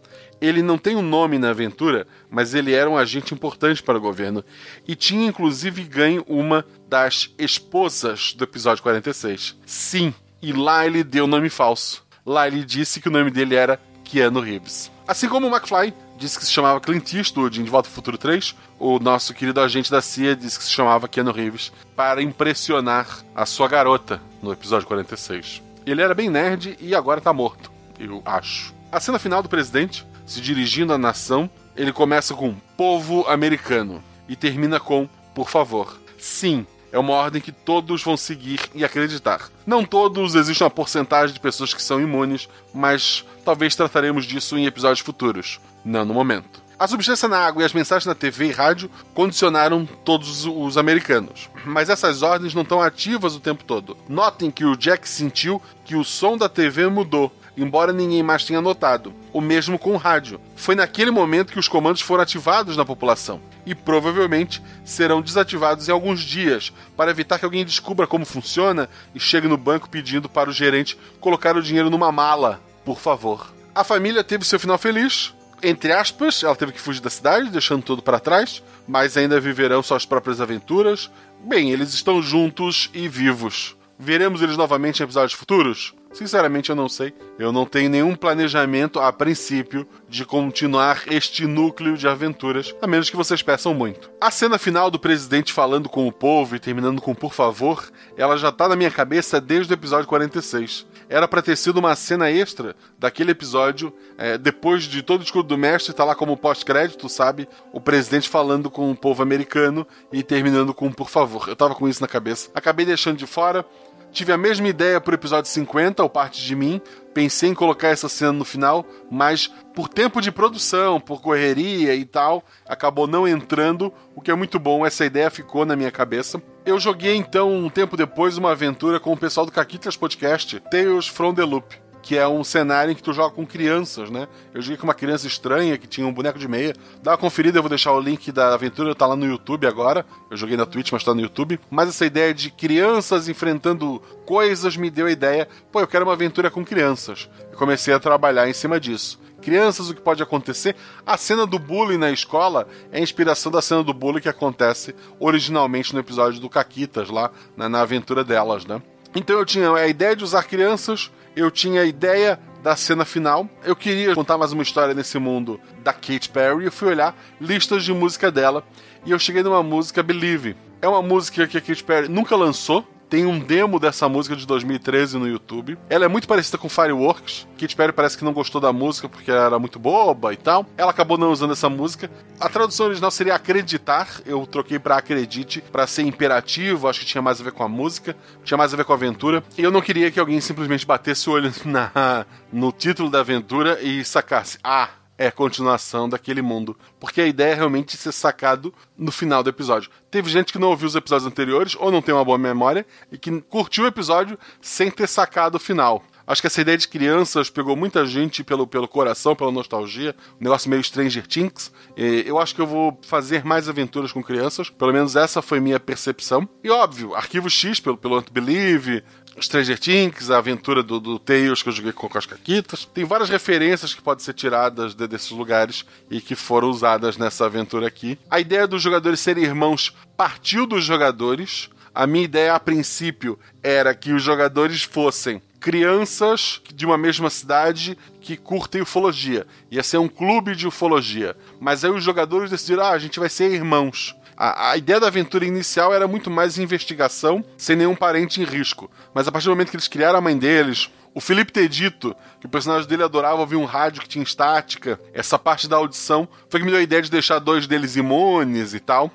Ele 0.44 0.60
não 0.60 0.76
tem 0.76 0.94
um 0.94 1.00
nome 1.00 1.38
na 1.38 1.48
aventura, 1.48 2.06
mas 2.30 2.54
ele 2.54 2.74
era 2.74 2.88
um 2.88 2.98
agente 2.98 3.32
importante 3.32 3.82
para 3.82 3.96
o 3.96 4.00
governo 4.00 4.44
e 4.86 4.94
tinha 4.94 5.26
inclusive 5.26 5.82
ganho 5.84 6.22
uma 6.28 6.66
das 6.86 7.30
esposas 7.38 8.34
do 8.34 8.44
episódio 8.44 8.82
46. 8.82 9.56
Sim, 9.64 10.12
e 10.42 10.52
lá 10.52 10.84
ele 10.84 11.02
deu 11.02 11.26
nome 11.26 11.48
falso. 11.48 12.04
Lá 12.26 12.46
ele 12.46 12.62
disse 12.62 13.00
que 13.00 13.08
o 13.08 13.10
nome 13.10 13.30
dele 13.30 13.54
era 13.54 13.80
Keanu 14.04 14.40
Reeves. 14.40 14.92
Assim 15.08 15.30
como 15.30 15.46
o 15.46 15.50
McFly 15.50 15.94
disse 16.18 16.38
que 16.38 16.44
se 16.44 16.52
chamava 16.52 16.78
Clint 16.78 17.14
Eastwood 17.14 17.58
em 17.58 17.64
De 17.64 17.70
Volta 17.70 17.88
ao 17.88 17.94
Futuro 17.94 18.18
3, 18.18 18.54
o 18.78 18.98
nosso 18.98 19.32
querido 19.32 19.62
agente 19.62 19.90
da 19.90 20.02
CIA 20.02 20.36
disse 20.36 20.58
que 20.58 20.64
se 20.64 20.70
chamava 20.70 21.08
Keanu 21.08 21.32
Reeves 21.32 21.72
para 21.96 22.22
impressionar 22.22 23.24
a 23.34 23.46
sua 23.46 23.66
garota 23.66 24.20
no 24.42 24.52
episódio 24.52 24.86
46. 24.86 25.62
Ele 25.86 26.02
era 26.02 26.12
bem 26.12 26.28
nerd 26.28 26.76
e 26.78 26.94
agora 26.94 27.22
tá 27.22 27.32
morto, 27.32 27.72
eu 27.98 28.22
acho. 28.26 28.73
A 28.94 29.00
cena 29.00 29.18
final 29.18 29.42
do 29.42 29.48
presidente 29.48 30.06
se 30.24 30.40
dirigindo 30.40 30.92
à 30.92 30.96
nação, 30.96 31.50
ele 31.74 31.92
começa 31.92 32.32
com 32.32 32.54
povo 32.76 33.26
americano 33.26 34.00
e 34.28 34.36
termina 34.36 34.78
com 34.78 35.08
por 35.34 35.50
favor. 35.50 35.98
Sim, 36.16 36.64
é 36.92 36.98
uma 37.00 37.12
ordem 37.12 37.42
que 37.42 37.50
todos 37.50 38.04
vão 38.04 38.16
seguir 38.16 38.60
e 38.72 38.84
acreditar. 38.84 39.50
Não 39.66 39.84
todos, 39.84 40.36
existe 40.36 40.62
uma 40.62 40.70
porcentagem 40.70 41.34
de 41.34 41.40
pessoas 41.40 41.74
que 41.74 41.82
são 41.82 42.00
imunes, 42.00 42.48
mas 42.72 43.24
talvez 43.44 43.74
trataremos 43.74 44.26
disso 44.26 44.56
em 44.56 44.64
episódios 44.64 45.04
futuros. 45.04 45.60
Não 45.84 46.04
no 46.04 46.14
momento. 46.14 46.62
A 46.78 46.86
substância 46.86 47.28
na 47.28 47.38
água 47.38 47.62
e 47.62 47.66
as 47.66 47.72
mensagens 47.72 48.06
na 48.06 48.14
TV 48.14 48.46
e 48.46 48.52
rádio 48.52 48.88
condicionaram 49.12 49.86
todos 50.04 50.46
os 50.46 50.78
americanos. 50.78 51.50
Mas 51.64 51.88
essas 51.88 52.22
ordens 52.22 52.54
não 52.54 52.62
estão 52.62 52.80
ativas 52.80 53.34
o 53.34 53.40
tempo 53.40 53.64
todo. 53.64 53.96
Notem 54.08 54.52
que 54.52 54.64
o 54.64 54.76
Jack 54.76 55.08
sentiu 55.08 55.60
que 55.84 55.96
o 55.96 56.04
som 56.04 56.36
da 56.36 56.48
TV 56.48 56.88
mudou 56.88 57.32
embora 57.56 57.92
ninguém 57.92 58.22
mais 58.22 58.44
tenha 58.44 58.60
notado. 58.60 59.12
O 59.32 59.40
mesmo 59.40 59.78
com 59.78 59.92
o 59.92 59.96
rádio. 59.96 60.40
Foi 60.56 60.74
naquele 60.74 61.10
momento 61.10 61.52
que 61.52 61.58
os 61.58 61.68
comandos 61.68 62.00
foram 62.00 62.22
ativados 62.22 62.76
na 62.76 62.84
população. 62.84 63.40
E 63.66 63.74
provavelmente 63.74 64.62
serão 64.84 65.22
desativados 65.22 65.88
em 65.88 65.92
alguns 65.92 66.20
dias, 66.20 66.72
para 66.96 67.10
evitar 67.10 67.38
que 67.38 67.44
alguém 67.44 67.64
descubra 67.64 68.06
como 68.06 68.24
funciona 68.24 68.88
e 69.14 69.20
chegue 69.20 69.48
no 69.48 69.56
banco 69.56 69.88
pedindo 69.88 70.28
para 70.28 70.50
o 70.50 70.52
gerente 70.52 70.98
colocar 71.20 71.56
o 71.56 71.62
dinheiro 71.62 71.90
numa 71.90 72.12
mala, 72.12 72.60
por 72.84 72.98
favor. 72.98 73.54
A 73.74 73.82
família 73.82 74.22
teve 74.22 74.44
seu 74.44 74.60
final 74.60 74.78
feliz. 74.78 75.34
Entre 75.62 75.92
aspas, 75.92 76.42
ela 76.42 76.54
teve 76.54 76.72
que 76.72 76.80
fugir 76.80 77.00
da 77.00 77.08
cidade, 77.08 77.48
deixando 77.48 77.82
tudo 77.82 78.02
para 78.02 78.20
trás, 78.20 78.62
mas 78.86 79.16
ainda 79.16 79.40
viverão 79.40 79.82
suas 79.82 80.04
próprias 80.04 80.40
aventuras. 80.40 81.10
Bem, 81.42 81.70
eles 81.70 81.94
estão 81.94 82.22
juntos 82.22 82.90
e 82.92 83.08
vivos. 83.08 83.74
Veremos 83.98 84.42
eles 84.42 84.56
novamente 84.56 85.00
em 85.00 85.04
episódios 85.04 85.32
futuros? 85.32 85.94
Sinceramente, 86.14 86.70
eu 86.70 86.76
não 86.76 86.88
sei. 86.88 87.12
Eu 87.36 87.50
não 87.50 87.66
tenho 87.66 87.90
nenhum 87.90 88.14
planejamento, 88.14 89.00
a 89.00 89.12
princípio, 89.12 89.86
de 90.08 90.24
continuar 90.24 91.02
este 91.08 91.44
núcleo 91.44 91.96
de 91.96 92.06
aventuras, 92.06 92.72
a 92.80 92.86
menos 92.86 93.10
que 93.10 93.16
vocês 93.16 93.42
peçam 93.42 93.74
muito. 93.74 94.08
A 94.20 94.30
cena 94.30 94.56
final 94.56 94.92
do 94.92 94.98
presidente 94.98 95.52
falando 95.52 95.88
com 95.88 96.06
o 96.06 96.12
povo 96.12 96.54
e 96.54 96.60
terminando 96.60 97.02
com 97.02 97.14
por 97.14 97.34
favor, 97.34 97.90
ela 98.16 98.36
já 98.36 98.52
tá 98.52 98.68
na 98.68 98.76
minha 98.76 98.92
cabeça 98.92 99.40
desde 99.40 99.72
o 99.72 99.74
episódio 99.74 100.06
46. 100.06 100.86
Era 101.08 101.26
para 101.26 101.42
ter 101.42 101.56
sido 101.56 101.78
uma 101.78 101.96
cena 101.96 102.30
extra 102.30 102.76
daquele 102.98 103.32
episódio, 103.32 103.92
é, 104.16 104.38
depois 104.38 104.84
de 104.84 105.02
todo 105.02 105.20
o 105.20 105.24
escudo 105.24 105.48
do 105.48 105.58
mestre, 105.58 105.92
tá 105.92 106.04
lá 106.04 106.14
como 106.14 106.36
pós-crédito, 106.36 107.08
sabe? 107.08 107.48
O 107.72 107.80
presidente 107.80 108.28
falando 108.28 108.70
com 108.70 108.90
o 108.90 108.96
povo 108.96 109.22
americano 109.22 109.86
e 110.12 110.22
terminando 110.22 110.72
com 110.72 110.92
por 110.92 111.10
favor. 111.10 111.48
Eu 111.48 111.56
tava 111.56 111.74
com 111.74 111.88
isso 111.88 112.00
na 112.00 112.08
cabeça. 112.08 112.50
Acabei 112.54 112.86
deixando 112.86 113.18
de 113.18 113.26
fora, 113.26 113.66
Tive 114.14 114.30
a 114.30 114.38
mesma 114.38 114.68
ideia 114.68 115.00
pro 115.00 115.16
episódio 115.16 115.50
50, 115.50 116.04
o 116.04 116.08
Parte 116.08 116.40
de 116.40 116.54
Mim. 116.54 116.80
Pensei 117.12 117.50
em 117.50 117.54
colocar 117.54 117.88
essa 117.88 118.08
cena 118.08 118.32
no 118.32 118.44
final, 118.44 118.86
mas 119.10 119.48
por 119.74 119.88
tempo 119.88 120.20
de 120.20 120.30
produção, 120.30 121.00
por 121.00 121.20
correria 121.20 121.96
e 121.96 122.04
tal, 122.04 122.44
acabou 122.64 123.08
não 123.08 123.26
entrando, 123.26 123.92
o 124.14 124.20
que 124.20 124.30
é 124.30 124.34
muito 124.36 124.56
bom, 124.60 124.86
essa 124.86 125.04
ideia 125.04 125.28
ficou 125.32 125.66
na 125.66 125.74
minha 125.74 125.90
cabeça. 125.90 126.40
Eu 126.64 126.78
joguei 126.78 127.16
então, 127.16 127.52
um 127.52 127.68
tempo 127.68 127.96
depois, 127.96 128.38
uma 128.38 128.52
aventura 128.52 129.00
com 129.00 129.12
o 129.12 129.16
pessoal 129.16 129.46
do 129.46 129.50
Caquitas 129.50 129.96
Podcast, 129.96 130.60
Tales 130.70 131.08
from 131.08 131.34
the 131.34 131.42
Loop 131.42 131.83
que 132.04 132.18
é 132.18 132.28
um 132.28 132.44
cenário 132.44 132.92
em 132.92 132.94
que 132.94 133.02
tu 133.02 133.14
joga 133.14 133.34
com 133.34 133.46
crianças, 133.46 134.10
né? 134.10 134.28
Eu 134.52 134.60
joguei 134.60 134.76
com 134.76 134.84
uma 134.84 134.92
criança 134.92 135.26
estranha 135.26 135.78
que 135.78 135.86
tinha 135.86 136.06
um 136.06 136.12
boneco 136.12 136.38
de 136.38 136.46
meia. 136.46 136.74
Dá 137.02 137.12
uma 137.12 137.16
conferida, 137.16 137.56
eu 137.56 137.62
vou 137.62 137.70
deixar 137.70 137.92
o 137.92 138.00
link 138.00 138.30
da 138.30 138.52
aventura, 138.52 138.94
tá 138.94 139.06
lá 139.06 139.16
no 139.16 139.24
YouTube 139.24 139.66
agora. 139.66 140.04
Eu 140.30 140.36
joguei 140.36 140.54
na 140.54 140.66
Twitch, 140.66 140.92
mas 140.92 141.02
tá 141.02 141.14
no 141.14 141.22
YouTube. 141.22 141.58
Mas 141.70 141.88
essa 141.88 142.04
ideia 142.04 142.34
de 142.34 142.50
crianças 142.50 143.26
enfrentando 143.26 144.02
coisas 144.26 144.76
me 144.76 144.90
deu 144.90 145.06
a 145.06 145.10
ideia, 145.10 145.48
pô, 145.72 145.80
eu 145.80 145.86
quero 145.86 146.04
uma 146.04 146.12
aventura 146.12 146.50
com 146.50 146.62
crianças. 146.62 147.28
Eu 147.50 147.56
comecei 147.56 147.94
a 147.94 147.98
trabalhar 147.98 148.46
em 148.48 148.52
cima 148.52 148.78
disso 148.78 149.24
crianças, 149.40 149.90
o 149.90 149.94
que 149.94 150.00
pode 150.00 150.22
acontecer. 150.22 150.74
A 151.04 151.18
cena 151.18 151.46
do 151.46 151.58
bullying 151.58 151.98
na 151.98 152.10
escola 152.10 152.66
é 152.90 152.96
a 152.96 153.02
inspiração 153.02 153.52
da 153.52 153.60
cena 153.60 153.84
do 153.84 153.92
bullying 153.92 154.22
que 154.22 154.28
acontece 154.28 154.94
originalmente 155.20 155.92
no 155.92 156.00
episódio 156.00 156.40
do 156.40 156.48
Caquitas, 156.48 157.10
lá 157.10 157.30
na, 157.54 157.68
na 157.68 157.82
aventura 157.82 158.24
delas, 158.24 158.64
né? 158.64 158.80
Então 159.14 159.38
eu 159.38 159.44
tinha 159.44 159.72
a 159.72 159.86
ideia 159.86 160.16
de 160.16 160.24
usar 160.24 160.42
crianças, 160.42 161.10
eu 161.36 161.50
tinha 161.50 161.82
a 161.82 161.84
ideia 161.84 162.38
da 162.62 162.76
cena 162.76 163.04
final. 163.04 163.48
Eu 163.64 163.76
queria 163.76 164.14
contar 164.14 164.38
mais 164.38 164.52
uma 164.52 164.62
história 164.62 164.94
nesse 164.94 165.18
mundo 165.18 165.60
da 165.82 165.92
Katy 165.92 166.30
Perry. 166.30 166.64
Eu 166.64 166.72
fui 166.72 166.88
olhar 166.88 167.16
listas 167.40 167.84
de 167.84 167.92
música 167.92 168.30
dela 168.30 168.64
e 169.04 169.10
eu 169.10 169.18
cheguei 169.18 169.42
numa 169.42 169.62
música 169.62 170.02
Believe. 170.02 170.56
É 170.80 170.88
uma 170.88 171.02
música 171.02 171.46
que 171.46 171.58
a 171.58 171.60
Katy 171.60 171.84
Perry 171.84 172.08
nunca 172.08 172.36
lançou, 172.36 172.86
tem 173.14 173.26
um 173.26 173.38
demo 173.38 173.78
dessa 173.78 174.08
música 174.08 174.34
de 174.34 174.44
2013 174.44 175.18
no 175.18 175.28
YouTube. 175.28 175.78
Ela 175.88 176.04
é 176.04 176.08
muito 176.08 176.26
parecida 176.26 176.58
com 176.58 176.68
Fireworks. 176.68 177.46
Katy 177.56 177.76
Perry 177.76 177.92
parece 177.92 178.18
que 178.18 178.24
não 178.24 178.32
gostou 178.32 178.60
da 178.60 178.72
música 178.72 179.08
porque 179.08 179.30
era 179.30 179.56
muito 179.56 179.78
boba 179.78 180.32
e 180.32 180.36
tal. 180.36 180.66
Ela 180.76 180.90
acabou 180.90 181.16
não 181.16 181.30
usando 181.30 181.52
essa 181.52 181.68
música. 181.68 182.10
A 182.40 182.48
tradução 182.48 182.86
original 182.86 183.12
seria 183.12 183.36
acreditar. 183.36 184.20
Eu 184.26 184.44
troquei 184.44 184.80
para 184.80 184.96
acredite 184.96 185.60
para 185.60 185.86
ser 185.86 186.02
imperativo. 186.02 186.88
Acho 186.88 186.98
que 186.98 187.06
tinha 187.06 187.22
mais 187.22 187.40
a 187.40 187.44
ver 187.44 187.52
com 187.52 187.62
a 187.62 187.68
música, 187.68 188.16
tinha 188.42 188.58
mais 188.58 188.74
a 188.74 188.76
ver 188.76 188.84
com 188.84 188.92
a 188.92 188.96
aventura. 188.96 189.44
E 189.56 189.62
eu 189.62 189.70
não 189.70 189.80
queria 189.80 190.10
que 190.10 190.18
alguém 190.18 190.40
simplesmente 190.40 190.84
batesse 190.84 191.30
o 191.30 191.34
olho 191.34 191.52
na, 191.64 192.26
no 192.52 192.72
título 192.72 193.08
da 193.08 193.20
aventura 193.20 193.80
e 193.80 194.04
sacasse: 194.04 194.58
ah, 194.64 194.88
é 195.16 195.30
continuação 195.30 196.08
daquele 196.08 196.42
mundo. 196.42 196.76
Porque 196.98 197.20
a 197.20 197.26
ideia 197.26 197.52
é 197.52 197.54
realmente 197.54 197.96
ser 197.96 198.12
sacado 198.12 198.74
no 198.96 199.12
final 199.12 199.42
do 199.42 199.50
episódio. 199.50 199.90
Teve 200.10 200.30
gente 200.30 200.52
que 200.52 200.58
não 200.58 200.68
ouviu 200.68 200.88
os 200.88 200.96
episódios 200.96 201.26
anteriores 201.26 201.76
ou 201.78 201.90
não 201.90 202.02
tem 202.02 202.14
uma 202.14 202.24
boa 202.24 202.38
memória 202.38 202.86
e 203.10 203.18
que 203.18 203.40
curtiu 203.42 203.84
o 203.84 203.88
episódio 203.88 204.38
sem 204.60 204.90
ter 204.90 205.08
sacado 205.08 205.56
o 205.56 205.60
final. 205.60 206.02
Acho 206.26 206.40
que 206.40 206.46
essa 206.46 206.60
ideia 206.60 206.78
de 206.78 206.88
crianças 206.88 207.50
pegou 207.50 207.76
muita 207.76 208.06
gente 208.06 208.42
pelo, 208.42 208.66
pelo 208.66 208.88
coração, 208.88 209.36
pela 209.36 209.52
nostalgia, 209.52 210.16
um 210.40 210.44
negócio 210.44 210.70
meio 210.70 210.82
Stranger 210.82 211.26
Things. 211.26 211.70
E 211.96 212.24
eu 212.26 212.38
acho 212.38 212.54
que 212.54 212.62
eu 212.62 212.66
vou 212.66 212.98
fazer 213.02 213.44
mais 213.44 213.68
aventuras 213.68 214.10
com 214.10 214.22
crianças, 214.22 214.70
pelo 214.70 214.92
menos 214.92 215.16
essa 215.16 215.42
foi 215.42 215.60
minha 215.60 215.78
percepção. 215.78 216.48
E 216.62 216.70
óbvio, 216.70 217.14
Arquivo 217.14 217.50
X 217.50 217.78
pelo, 217.78 217.98
pelo 217.98 218.22
Believe, 218.32 219.04
Stranger 219.40 219.78
Things, 219.78 220.30
a 220.30 220.38
aventura 220.38 220.82
do, 220.82 221.00
do 221.00 221.18
Tails 221.18 221.62
que 221.62 221.68
eu 221.68 221.72
joguei 221.72 221.92
com, 221.92 222.08
com 222.08 222.18
as 222.18 222.26
Caquitas. 222.26 222.84
Tem 222.84 223.04
várias 223.04 223.28
referências 223.28 223.92
que 223.92 224.00
podem 224.02 224.24
ser 224.24 224.32
tiradas 224.34 224.94
de- 224.94 225.06
desses 225.08 225.30
lugares 225.30 225.84
e 226.10 226.20
que 226.20 226.34
foram 226.34 226.70
usadas 226.70 227.16
nessa 227.16 227.44
aventura 227.46 227.86
aqui. 227.86 228.18
A 228.30 228.40
ideia 228.40 228.66
dos 228.66 228.82
jogadores 228.82 229.20
serem 229.20 229.44
irmãos 229.44 229.94
partiu 230.16 230.66
dos 230.66 230.84
jogadores. 230.84 231.68
A 231.94 232.06
minha 232.06 232.24
ideia 232.24 232.54
a 232.54 232.60
princípio 232.60 233.38
era 233.62 233.94
que 233.94 234.12
os 234.12 234.22
jogadores 234.22 234.82
fossem 234.82 235.40
crianças 235.60 236.60
de 236.74 236.84
uma 236.84 236.98
mesma 236.98 237.30
cidade 237.30 237.96
que 238.20 238.36
curtem 238.36 238.82
ufologia. 238.82 239.46
Ia 239.70 239.82
ser 239.82 239.98
um 239.98 240.08
clube 240.08 240.54
de 240.54 240.66
ufologia. 240.66 241.36
Mas 241.60 241.84
aí 241.84 241.90
os 241.90 242.02
jogadores 242.04 242.50
decidiram: 242.50 242.84
ah, 242.84 242.90
a 242.90 242.98
gente 242.98 243.18
vai 243.20 243.28
ser 243.28 243.50
irmãos. 243.52 244.14
A, 244.36 244.70
a 244.70 244.76
ideia 244.76 245.00
da 245.00 245.06
aventura 245.06 245.44
inicial 245.44 245.94
era 245.94 246.08
muito 246.08 246.30
mais 246.30 246.58
investigação, 246.58 247.44
sem 247.56 247.76
nenhum 247.76 247.94
parente 247.94 248.40
em 248.40 248.44
risco. 248.44 248.90
Mas 249.12 249.28
a 249.28 249.32
partir 249.32 249.46
do 249.46 249.50
momento 249.50 249.70
que 249.70 249.76
eles 249.76 249.88
criaram 249.88 250.18
a 250.18 250.22
mãe 250.22 250.36
deles, 250.36 250.90
o 251.14 251.20
Felipe 251.20 251.52
ter 251.52 251.68
dito 251.68 252.14
que 252.40 252.46
o 252.46 252.48
personagem 252.48 252.88
dele 252.88 253.04
adorava 253.04 253.40
ouvir 253.40 253.56
um 253.56 253.64
rádio 253.64 254.02
que 254.02 254.08
tinha 254.08 254.22
estática, 254.22 255.00
essa 255.12 255.38
parte 255.38 255.68
da 255.68 255.76
audição, 255.76 256.28
foi 256.48 256.58
que 256.58 256.66
me 256.66 256.72
deu 256.72 256.80
a 256.80 256.82
ideia 256.82 257.00
de 257.00 257.10
deixar 257.10 257.38
dois 257.38 257.66
deles 257.66 257.94
imunes 257.94 258.74
e 258.74 258.80
tal. 258.80 259.10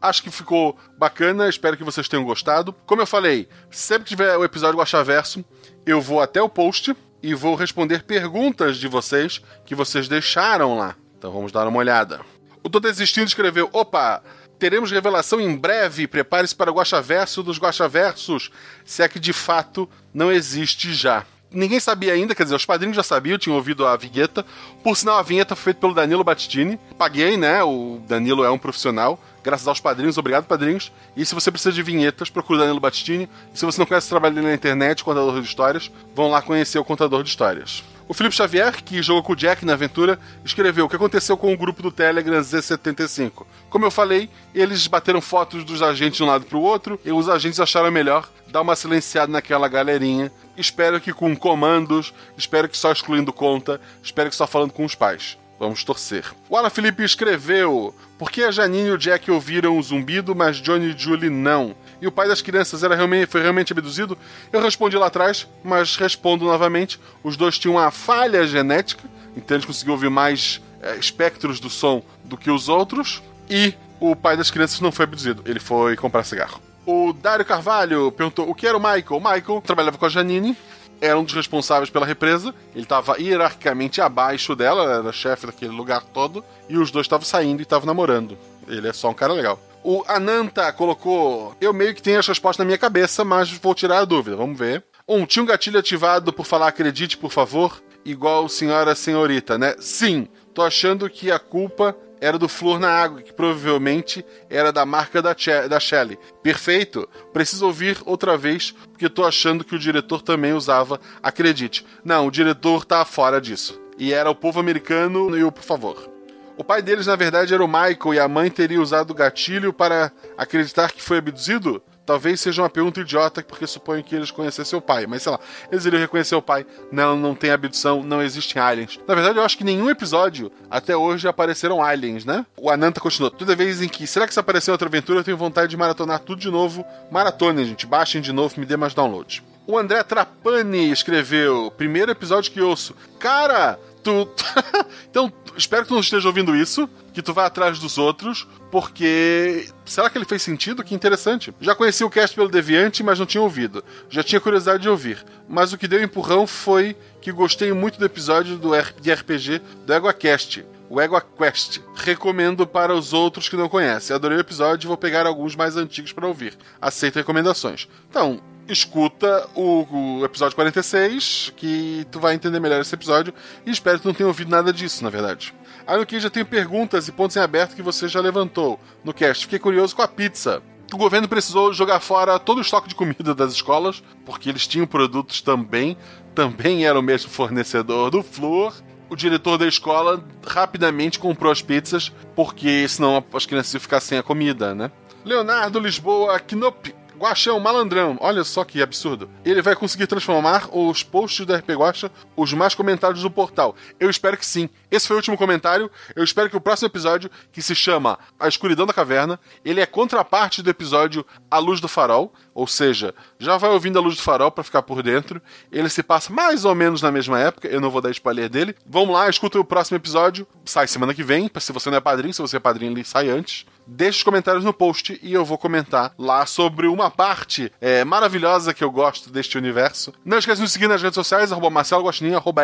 Acho 0.00 0.22
que 0.22 0.30
ficou 0.30 0.78
bacana, 0.96 1.48
espero 1.48 1.76
que 1.76 1.82
vocês 1.82 2.06
tenham 2.06 2.24
gostado. 2.24 2.72
Como 2.86 3.02
eu 3.02 3.06
falei, 3.06 3.48
sempre 3.70 4.04
que 4.04 4.10
tiver 4.10 4.36
o 4.36 4.44
episódio 4.44 4.78
Guaxaverso, 4.78 5.44
eu 5.84 6.00
vou 6.00 6.20
até 6.20 6.40
o 6.40 6.48
post 6.48 6.94
e 7.22 7.34
vou 7.34 7.54
responder 7.54 8.04
perguntas 8.04 8.76
de 8.76 8.86
vocês 8.86 9.40
que 9.64 9.74
vocês 9.74 10.06
deixaram 10.06 10.78
lá. 10.78 10.94
Então 11.18 11.32
vamos 11.32 11.50
dar 11.50 11.66
uma 11.66 11.78
olhada. 11.78 12.20
O 12.62 12.70
Tô 12.70 12.78
Desistindo 12.78 13.26
escreveu: 13.26 13.68
Opa, 13.72 14.22
teremos 14.58 14.90
revelação 14.90 15.40
em 15.40 15.56
breve. 15.56 16.06
Prepare-se 16.06 16.54
para 16.54 16.70
o 16.70 16.74
Guaxaverso 16.74 17.42
dos 17.42 17.58
Guaxaversos, 17.58 18.50
se 18.84 19.02
é 19.02 19.08
que 19.08 19.20
de 19.20 19.32
fato 19.32 19.88
não 20.12 20.30
existe 20.30 20.92
já. 20.92 21.24
Ninguém 21.50 21.80
sabia 21.80 22.12
ainda, 22.12 22.34
quer 22.34 22.42
dizer, 22.42 22.56
os 22.56 22.66
padrinhos 22.66 22.94
já 22.94 23.02
sabiam, 23.02 23.38
tinham 23.38 23.56
ouvido 23.56 23.86
a 23.86 23.96
vinheta. 23.96 24.44
Por 24.82 24.96
sinal, 24.96 25.18
a 25.18 25.22
vinheta 25.22 25.56
foi 25.56 25.64
feita 25.64 25.80
pelo 25.80 25.94
Danilo 25.94 26.22
Battistini. 26.22 26.78
Paguei, 26.98 27.38
né? 27.38 27.62
O 27.62 28.00
Danilo 28.06 28.44
é 28.44 28.50
um 28.50 28.58
profissional. 28.58 29.18
Graças 29.42 29.66
aos 29.66 29.80
padrinhos, 29.80 30.18
obrigado, 30.18 30.44
padrinhos. 30.44 30.92
E 31.16 31.24
se 31.24 31.34
você 31.34 31.50
precisa 31.50 31.72
de 31.72 31.82
vinhetas, 31.82 32.28
procure 32.28 32.58
o 32.58 32.60
Danilo 32.60 32.80
Battistini. 32.80 33.28
E 33.54 33.58
se 33.58 33.64
você 33.64 33.80
não 33.80 33.86
conhece 33.86 34.06
o 34.08 34.10
trabalho 34.10 34.34
dele 34.34 34.48
na 34.48 34.54
internet, 34.54 35.02
contador 35.02 35.40
de 35.40 35.48
histórias, 35.48 35.90
vão 36.14 36.28
lá 36.28 36.42
conhecer 36.42 36.78
o 36.78 36.84
contador 36.84 37.22
de 37.22 37.30
histórias. 37.30 37.82
O 38.08 38.14
Felipe 38.14 38.34
Xavier, 38.34 38.82
que 38.82 39.02
jogou 39.02 39.22
com 39.22 39.34
o 39.34 39.36
Jack 39.36 39.66
na 39.66 39.74
aventura, 39.74 40.18
escreveu 40.42 40.86
o 40.86 40.88
que 40.88 40.96
aconteceu 40.96 41.36
com 41.36 41.52
o 41.52 41.56
grupo 41.56 41.82
do 41.82 41.92
Telegram 41.92 42.40
Z75. 42.40 43.44
Como 43.68 43.84
eu 43.84 43.90
falei, 43.90 44.30
eles 44.54 44.86
bateram 44.86 45.20
fotos 45.20 45.62
dos 45.62 45.82
agentes 45.82 46.16
de 46.16 46.24
um 46.24 46.26
lado 46.26 46.46
pro 46.46 46.58
outro 46.58 46.98
e 47.04 47.12
os 47.12 47.28
agentes 47.28 47.60
acharam 47.60 47.90
melhor 47.90 48.26
dar 48.46 48.62
uma 48.62 48.74
silenciada 48.74 49.30
naquela 49.30 49.68
galerinha. 49.68 50.32
Espero 50.58 51.00
que 51.00 51.12
com 51.12 51.36
comandos, 51.36 52.12
espero 52.36 52.68
que 52.68 52.76
só 52.76 52.90
excluindo 52.90 53.32
conta, 53.32 53.80
espero 54.02 54.28
que 54.28 54.34
só 54.34 54.44
falando 54.44 54.72
com 54.72 54.84
os 54.84 54.96
pais. 54.96 55.38
Vamos 55.58 55.84
torcer. 55.84 56.24
O 56.48 56.56
Alan 56.56 56.70
Felipe 56.70 57.04
escreveu: 57.04 57.94
Por 58.18 58.30
que 58.30 58.42
a 58.42 58.50
Janine 58.50 58.88
e 58.88 58.92
o 58.92 58.98
Jack 58.98 59.30
ouviram 59.30 59.78
o 59.78 59.82
zumbido, 59.82 60.34
mas 60.34 60.56
Johnny 60.56 60.90
e 60.90 60.98
Julie 60.98 61.30
não? 61.30 61.76
E 62.00 62.06
o 62.06 62.12
pai 62.12 62.28
das 62.28 62.42
crianças 62.42 62.82
era 62.82 62.94
realmente, 62.94 63.30
foi 63.30 63.40
realmente 63.40 63.72
abduzido? 63.72 64.18
Eu 64.52 64.60
respondi 64.60 64.96
lá 64.96 65.06
atrás, 65.06 65.48
mas 65.64 65.96
respondo 65.96 66.44
novamente. 66.44 67.00
Os 67.22 67.36
dois 67.36 67.58
tinham 67.58 67.74
uma 67.74 67.90
falha 67.90 68.46
genética, 68.46 69.02
então 69.36 69.56
eles 69.56 69.66
conseguiam 69.66 69.94
ouvir 69.94 70.10
mais 70.10 70.60
é, 70.80 70.96
espectros 70.96 71.58
do 71.58 71.70
som 71.70 72.02
do 72.24 72.36
que 72.36 72.50
os 72.50 72.68
outros. 72.68 73.22
E 73.50 73.74
o 74.00 74.14
pai 74.14 74.36
das 74.36 74.50
crianças 74.50 74.80
não 74.80 74.92
foi 74.92 75.04
abduzido, 75.04 75.42
ele 75.44 75.60
foi 75.60 75.96
comprar 75.96 76.22
cigarro. 76.22 76.67
O 76.90 77.12
Dário 77.12 77.44
Carvalho 77.44 78.10
perguntou 78.10 78.48
o 78.48 78.54
que 78.54 78.66
era 78.66 78.74
o 78.74 78.80
Michael. 78.80 79.04
O 79.10 79.20
Michael 79.20 79.60
trabalhava 79.60 79.98
com 79.98 80.06
a 80.06 80.08
Janine, 80.08 80.56
era 81.02 81.18
um 81.18 81.22
dos 81.22 81.34
responsáveis 81.34 81.90
pela 81.90 82.06
represa. 82.06 82.54
Ele 82.74 82.84
estava 82.84 83.20
hierarquicamente 83.20 84.00
abaixo 84.00 84.56
dela, 84.56 85.00
era 85.00 85.12
chefe 85.12 85.44
daquele 85.44 85.70
lugar 85.70 86.02
todo. 86.02 86.42
E 86.66 86.78
os 86.78 86.90
dois 86.90 87.04
estavam 87.04 87.26
saindo 87.26 87.60
e 87.60 87.62
estavam 87.62 87.84
namorando. 87.84 88.38
Ele 88.66 88.88
é 88.88 88.92
só 88.94 89.10
um 89.10 89.14
cara 89.14 89.34
legal. 89.34 89.60
O 89.84 90.02
Ananta 90.08 90.72
colocou: 90.72 91.54
Eu 91.60 91.74
meio 91.74 91.94
que 91.94 92.00
tenho 92.00 92.20
as 92.20 92.26
respostas 92.26 92.64
na 92.64 92.64
minha 92.64 92.78
cabeça, 92.78 93.22
mas 93.22 93.52
vou 93.52 93.74
tirar 93.74 93.98
a 93.98 94.04
dúvida. 94.06 94.34
Vamos 94.34 94.58
ver. 94.58 94.82
Um, 95.06 95.26
tinha 95.26 95.42
um 95.42 95.46
gatilho 95.46 95.78
ativado 95.78 96.32
por 96.32 96.46
falar 96.46 96.68
acredite, 96.68 97.18
por 97.18 97.30
favor, 97.30 97.82
igual 98.02 98.48
senhora 98.48 98.94
senhorita, 98.94 99.58
né? 99.58 99.74
Sim, 99.78 100.26
tô 100.54 100.62
achando 100.62 101.10
que 101.10 101.30
a 101.30 101.38
culpa 101.38 101.94
era 102.20 102.38
do 102.38 102.48
flor 102.48 102.78
na 102.78 102.90
água, 102.90 103.22
que 103.22 103.32
provavelmente 103.32 104.24
era 104.48 104.72
da 104.72 104.84
marca 104.84 105.22
da, 105.22 105.34
da 105.68 105.80
Shelley. 105.80 106.18
Perfeito. 106.42 107.08
Preciso 107.32 107.66
ouvir 107.66 107.98
outra 108.04 108.36
vez, 108.36 108.72
porque 108.92 109.08
tô 109.08 109.24
achando 109.24 109.64
que 109.64 109.74
o 109.74 109.78
diretor 109.78 110.22
também 110.22 110.52
usava 110.52 111.00
acredite. 111.22 111.84
Não, 112.04 112.26
o 112.26 112.30
diretor 112.30 112.84
tá 112.84 113.04
fora 113.04 113.40
disso. 113.40 113.80
E 113.98 114.12
era 114.12 114.30
o 114.30 114.34
povo 114.34 114.60
americano 114.60 115.36
e 115.36 115.42
o 115.42 115.52
por 115.52 115.64
favor. 115.64 116.18
O 116.56 116.64
pai 116.64 116.82
deles, 116.82 117.06
na 117.06 117.14
verdade, 117.14 117.54
era 117.54 117.64
o 117.64 117.68
Michael 117.68 118.14
e 118.14 118.18
a 118.18 118.26
mãe 118.26 118.50
teria 118.50 118.82
usado 118.82 119.12
o 119.12 119.14
gatilho 119.14 119.72
para 119.72 120.10
acreditar 120.36 120.90
que 120.90 121.00
foi 121.00 121.18
abduzido? 121.18 121.80
Talvez 122.08 122.40
seja 122.40 122.62
uma 122.62 122.70
pergunta 122.70 123.00
idiota, 123.00 123.42
porque 123.42 123.66
suponho 123.66 124.02
que 124.02 124.16
eles 124.16 124.30
conhecessem 124.30 124.78
o 124.78 124.80
pai. 124.80 125.06
Mas 125.06 125.24
sei 125.24 125.30
lá, 125.30 125.38
eles 125.70 125.84
iriam 125.84 126.00
reconhecer 126.00 126.34
o 126.34 126.40
pai. 126.40 126.64
Não, 126.90 127.14
não 127.18 127.34
tem 127.34 127.50
abdução, 127.50 128.02
não 128.02 128.22
existem 128.22 128.62
aliens. 128.62 128.98
Na 129.06 129.14
verdade, 129.14 129.38
eu 129.38 129.44
acho 129.44 129.58
que 129.58 129.62
nenhum 129.62 129.90
episódio 129.90 130.50
até 130.70 130.96
hoje 130.96 131.28
apareceram 131.28 131.84
aliens, 131.84 132.24
né? 132.24 132.46
O 132.56 132.70
Ananta 132.70 132.98
continuou. 132.98 133.30
Toda 133.30 133.54
vez 133.54 133.82
em 133.82 133.88
que, 133.90 134.06
será 134.06 134.26
que 134.26 134.32
se 134.32 134.40
aparecer 134.40 134.70
outra 134.70 134.88
aventura, 134.88 135.18
eu 135.18 135.24
tenho 135.24 135.36
vontade 135.36 135.68
de 135.68 135.76
maratonar 135.76 136.20
tudo 136.20 136.40
de 136.40 136.50
novo. 136.50 136.82
Maratona, 137.10 137.62
gente. 137.62 137.86
Baixem 137.86 138.22
de 138.22 138.32
novo, 138.32 138.58
me 138.58 138.64
dê 138.64 138.74
mais 138.74 138.94
download. 138.94 139.44
O 139.66 139.76
André 139.76 140.02
Trapani 140.02 140.90
escreveu: 140.90 141.70
primeiro 141.76 142.10
episódio 142.10 142.50
que 142.50 142.62
ouço. 142.62 142.96
Cara, 143.18 143.78
tu. 144.08 144.28
então, 145.10 145.32
espero 145.56 145.82
que 145.82 145.88
tu 145.88 145.94
não 145.94 146.00
esteja 146.00 146.26
ouvindo 146.26 146.54
isso, 146.56 146.88
que 147.12 147.22
tu 147.22 147.32
vá 147.32 147.46
atrás 147.46 147.78
dos 147.78 147.98
outros, 147.98 148.46
porque. 148.70 149.68
Será 149.84 150.08
que 150.08 150.18
ele 150.18 150.24
fez 150.24 150.42
sentido? 150.42 150.84
Que 150.84 150.94
interessante. 150.94 151.54
Já 151.60 151.74
conheci 151.74 152.04
o 152.04 152.10
cast 152.10 152.34
pelo 152.34 152.48
Deviante, 152.48 153.02
mas 153.02 153.18
não 153.18 153.26
tinha 153.26 153.42
ouvido. 153.42 153.84
Já 154.08 154.22
tinha 154.22 154.40
curiosidade 154.40 154.82
de 154.82 154.88
ouvir. 154.88 155.24
Mas 155.48 155.72
o 155.72 155.78
que 155.78 155.88
deu 155.88 156.02
empurrão 156.02 156.46
foi 156.46 156.96
que 157.20 157.32
gostei 157.32 157.72
muito 157.72 157.98
do 157.98 158.04
episódio 158.04 158.56
do 158.56 158.70
de 159.00 159.12
RPG 159.12 159.60
do 159.86 159.92
EguaCast. 159.92 160.64
O 160.88 161.00
EguaQuest. 161.00 161.80
Recomendo 161.94 162.66
para 162.66 162.94
os 162.94 163.12
outros 163.12 163.48
que 163.48 163.56
não 163.56 163.68
conhecem. 163.68 164.14
Adorei 164.14 164.38
o 164.38 164.40
episódio 164.40 164.86
e 164.86 164.88
vou 164.88 164.96
pegar 164.96 165.26
alguns 165.26 165.54
mais 165.54 165.76
antigos 165.76 166.12
para 166.12 166.26
ouvir. 166.26 166.56
Aceito 166.80 167.16
recomendações. 167.16 167.88
Então, 168.08 168.40
escuta 168.68 169.48
o, 169.54 170.20
o, 170.20 170.24
episódio 170.24 170.54
46, 170.54 171.52
que 171.56 172.06
tu 172.10 172.20
vai 172.20 172.34
entender 172.34 172.60
melhor 172.60 172.80
esse 172.80 172.94
episódio, 172.94 173.32
e 173.64 173.70
espero 173.70 173.96
que 173.96 174.02
tu 174.02 174.08
não 174.08 174.14
tenha 174.14 174.26
ouvido 174.26 174.50
nada 174.50 174.72
disso, 174.72 175.02
na 175.02 175.10
verdade. 175.10 175.54
Aí 175.86 175.98
no 175.98 176.04
que 176.04 176.20
já 176.20 176.28
tem 176.28 176.44
perguntas 176.44 177.08
e 177.08 177.12
pontos 177.12 177.36
em 177.36 177.40
aberto 177.40 177.74
que 177.74 177.82
você 177.82 178.08
já 178.08 178.20
levantou 178.20 178.78
no 179.02 179.14
cast. 179.14 179.44
Fiquei 179.44 179.58
curioso 179.58 179.96
com 179.96 180.02
a 180.02 180.08
pizza. 180.08 180.62
O 180.92 180.96
governo 180.96 181.28
precisou 181.28 181.72
jogar 181.72 182.00
fora 182.00 182.38
todo 182.38 182.58
o 182.58 182.62
estoque 182.62 182.88
de 182.88 182.94
comida 182.94 183.34
das 183.34 183.52
escolas, 183.52 184.02
porque 184.24 184.48
eles 184.48 184.66
tinham 184.66 184.86
produtos 184.86 185.40
também, 185.42 185.96
também 186.34 186.86
era 186.86 186.98
o 186.98 187.02
mesmo 187.02 187.30
fornecedor 187.30 188.10
do 188.10 188.22
flor. 188.22 188.74
O 189.10 189.16
diretor 189.16 189.56
da 189.56 189.66
escola 189.66 190.22
rapidamente 190.46 191.18
comprou 191.18 191.50
as 191.50 191.62
pizzas, 191.62 192.12
porque 192.36 192.86
senão 192.88 193.24
as 193.32 193.46
crianças 193.46 193.72
iam 193.74 193.80
ficar 193.80 194.00
sem 194.00 194.18
a 194.18 194.22
comida, 194.22 194.74
né? 194.74 194.90
Leonardo 195.24 195.78
Lisboa 195.78 196.38
Knop 196.40 196.94
Guaxão, 197.18 197.58
malandrão, 197.58 198.16
olha 198.20 198.44
só 198.44 198.64
que 198.64 198.80
absurdo. 198.80 199.28
Ele 199.44 199.60
vai 199.60 199.74
conseguir 199.74 200.06
transformar 200.06 200.68
os 200.72 201.02
posts 201.02 201.44
do 201.44 201.52
RP 201.52 201.70
Guaxa 201.70 202.12
os 202.36 202.52
mais 202.52 202.76
comentados 202.76 203.22
do 203.22 203.30
portal. 203.30 203.74
Eu 203.98 204.08
espero 204.08 204.36
que 204.36 204.46
sim. 204.46 204.70
Esse 204.88 205.08
foi 205.08 205.16
o 205.16 205.18
último 205.18 205.36
comentário. 205.36 205.90
Eu 206.14 206.22
espero 206.22 206.48
que 206.48 206.56
o 206.56 206.60
próximo 206.60 206.86
episódio, 206.86 207.28
que 207.52 207.60
se 207.60 207.74
chama 207.74 208.18
A 208.38 208.46
Escuridão 208.46 208.86
da 208.86 208.92
Caverna, 208.92 209.38
ele 209.64 209.80
é 209.80 209.86
contraparte 209.86 210.62
do 210.62 210.70
episódio 210.70 211.26
A 211.50 211.58
Luz 211.58 211.80
do 211.80 211.88
Farol. 211.88 212.32
Ou 212.54 212.68
seja, 212.68 213.12
já 213.38 213.56
vai 213.56 213.70
ouvindo 213.70 213.98
A 213.98 214.02
Luz 214.02 214.16
do 214.16 214.22
Farol 214.22 214.52
para 214.52 214.62
ficar 214.62 214.82
por 214.82 215.02
dentro. 215.02 215.42
Ele 215.72 215.88
se 215.88 216.04
passa 216.04 216.32
mais 216.32 216.64
ou 216.64 216.74
menos 216.74 217.02
na 217.02 217.10
mesma 217.10 217.40
época. 217.40 217.66
Eu 217.66 217.80
não 217.80 217.90
vou 217.90 218.00
dar 218.00 218.12
spoiler 218.12 218.48
dele. 218.48 218.76
Vamos 218.86 219.12
lá, 219.12 219.28
escuta 219.28 219.58
o 219.58 219.64
próximo 219.64 219.96
episódio. 219.96 220.46
Sai 220.64 220.86
semana 220.86 221.12
que 221.12 221.24
vem. 221.24 221.50
Se 221.58 221.72
você 221.72 221.90
não 221.90 221.98
é 221.98 222.00
padrinho, 222.00 222.32
se 222.32 222.40
você 222.40 222.58
é 222.58 222.60
padrinho, 222.60 222.92
ele 222.92 223.04
sai 223.04 223.28
antes 223.28 223.66
deixe 223.88 224.18
os 224.18 224.22
comentários 224.22 224.64
no 224.64 224.72
post 224.72 225.18
e 225.22 225.32
eu 225.32 225.44
vou 225.44 225.56
comentar 225.56 226.12
lá 226.18 226.44
sobre 226.44 226.86
uma 226.86 227.10
parte 227.10 227.72
é, 227.80 228.04
maravilhosa 228.04 228.74
que 228.74 228.84
eu 228.84 228.90
gosto 228.90 229.30
deste 229.30 229.56
universo. 229.56 230.12
Não 230.24 230.38
esqueça 230.38 230.56
de 230.56 230.62
nos 230.62 230.72
seguir 230.72 230.88
nas 230.88 231.02
redes 231.02 231.14
sociais, 231.14 231.50
arroba 231.50 231.70
Marcelo 231.70 232.04
Guaxinim, 232.04 232.34
arroba 232.34 232.62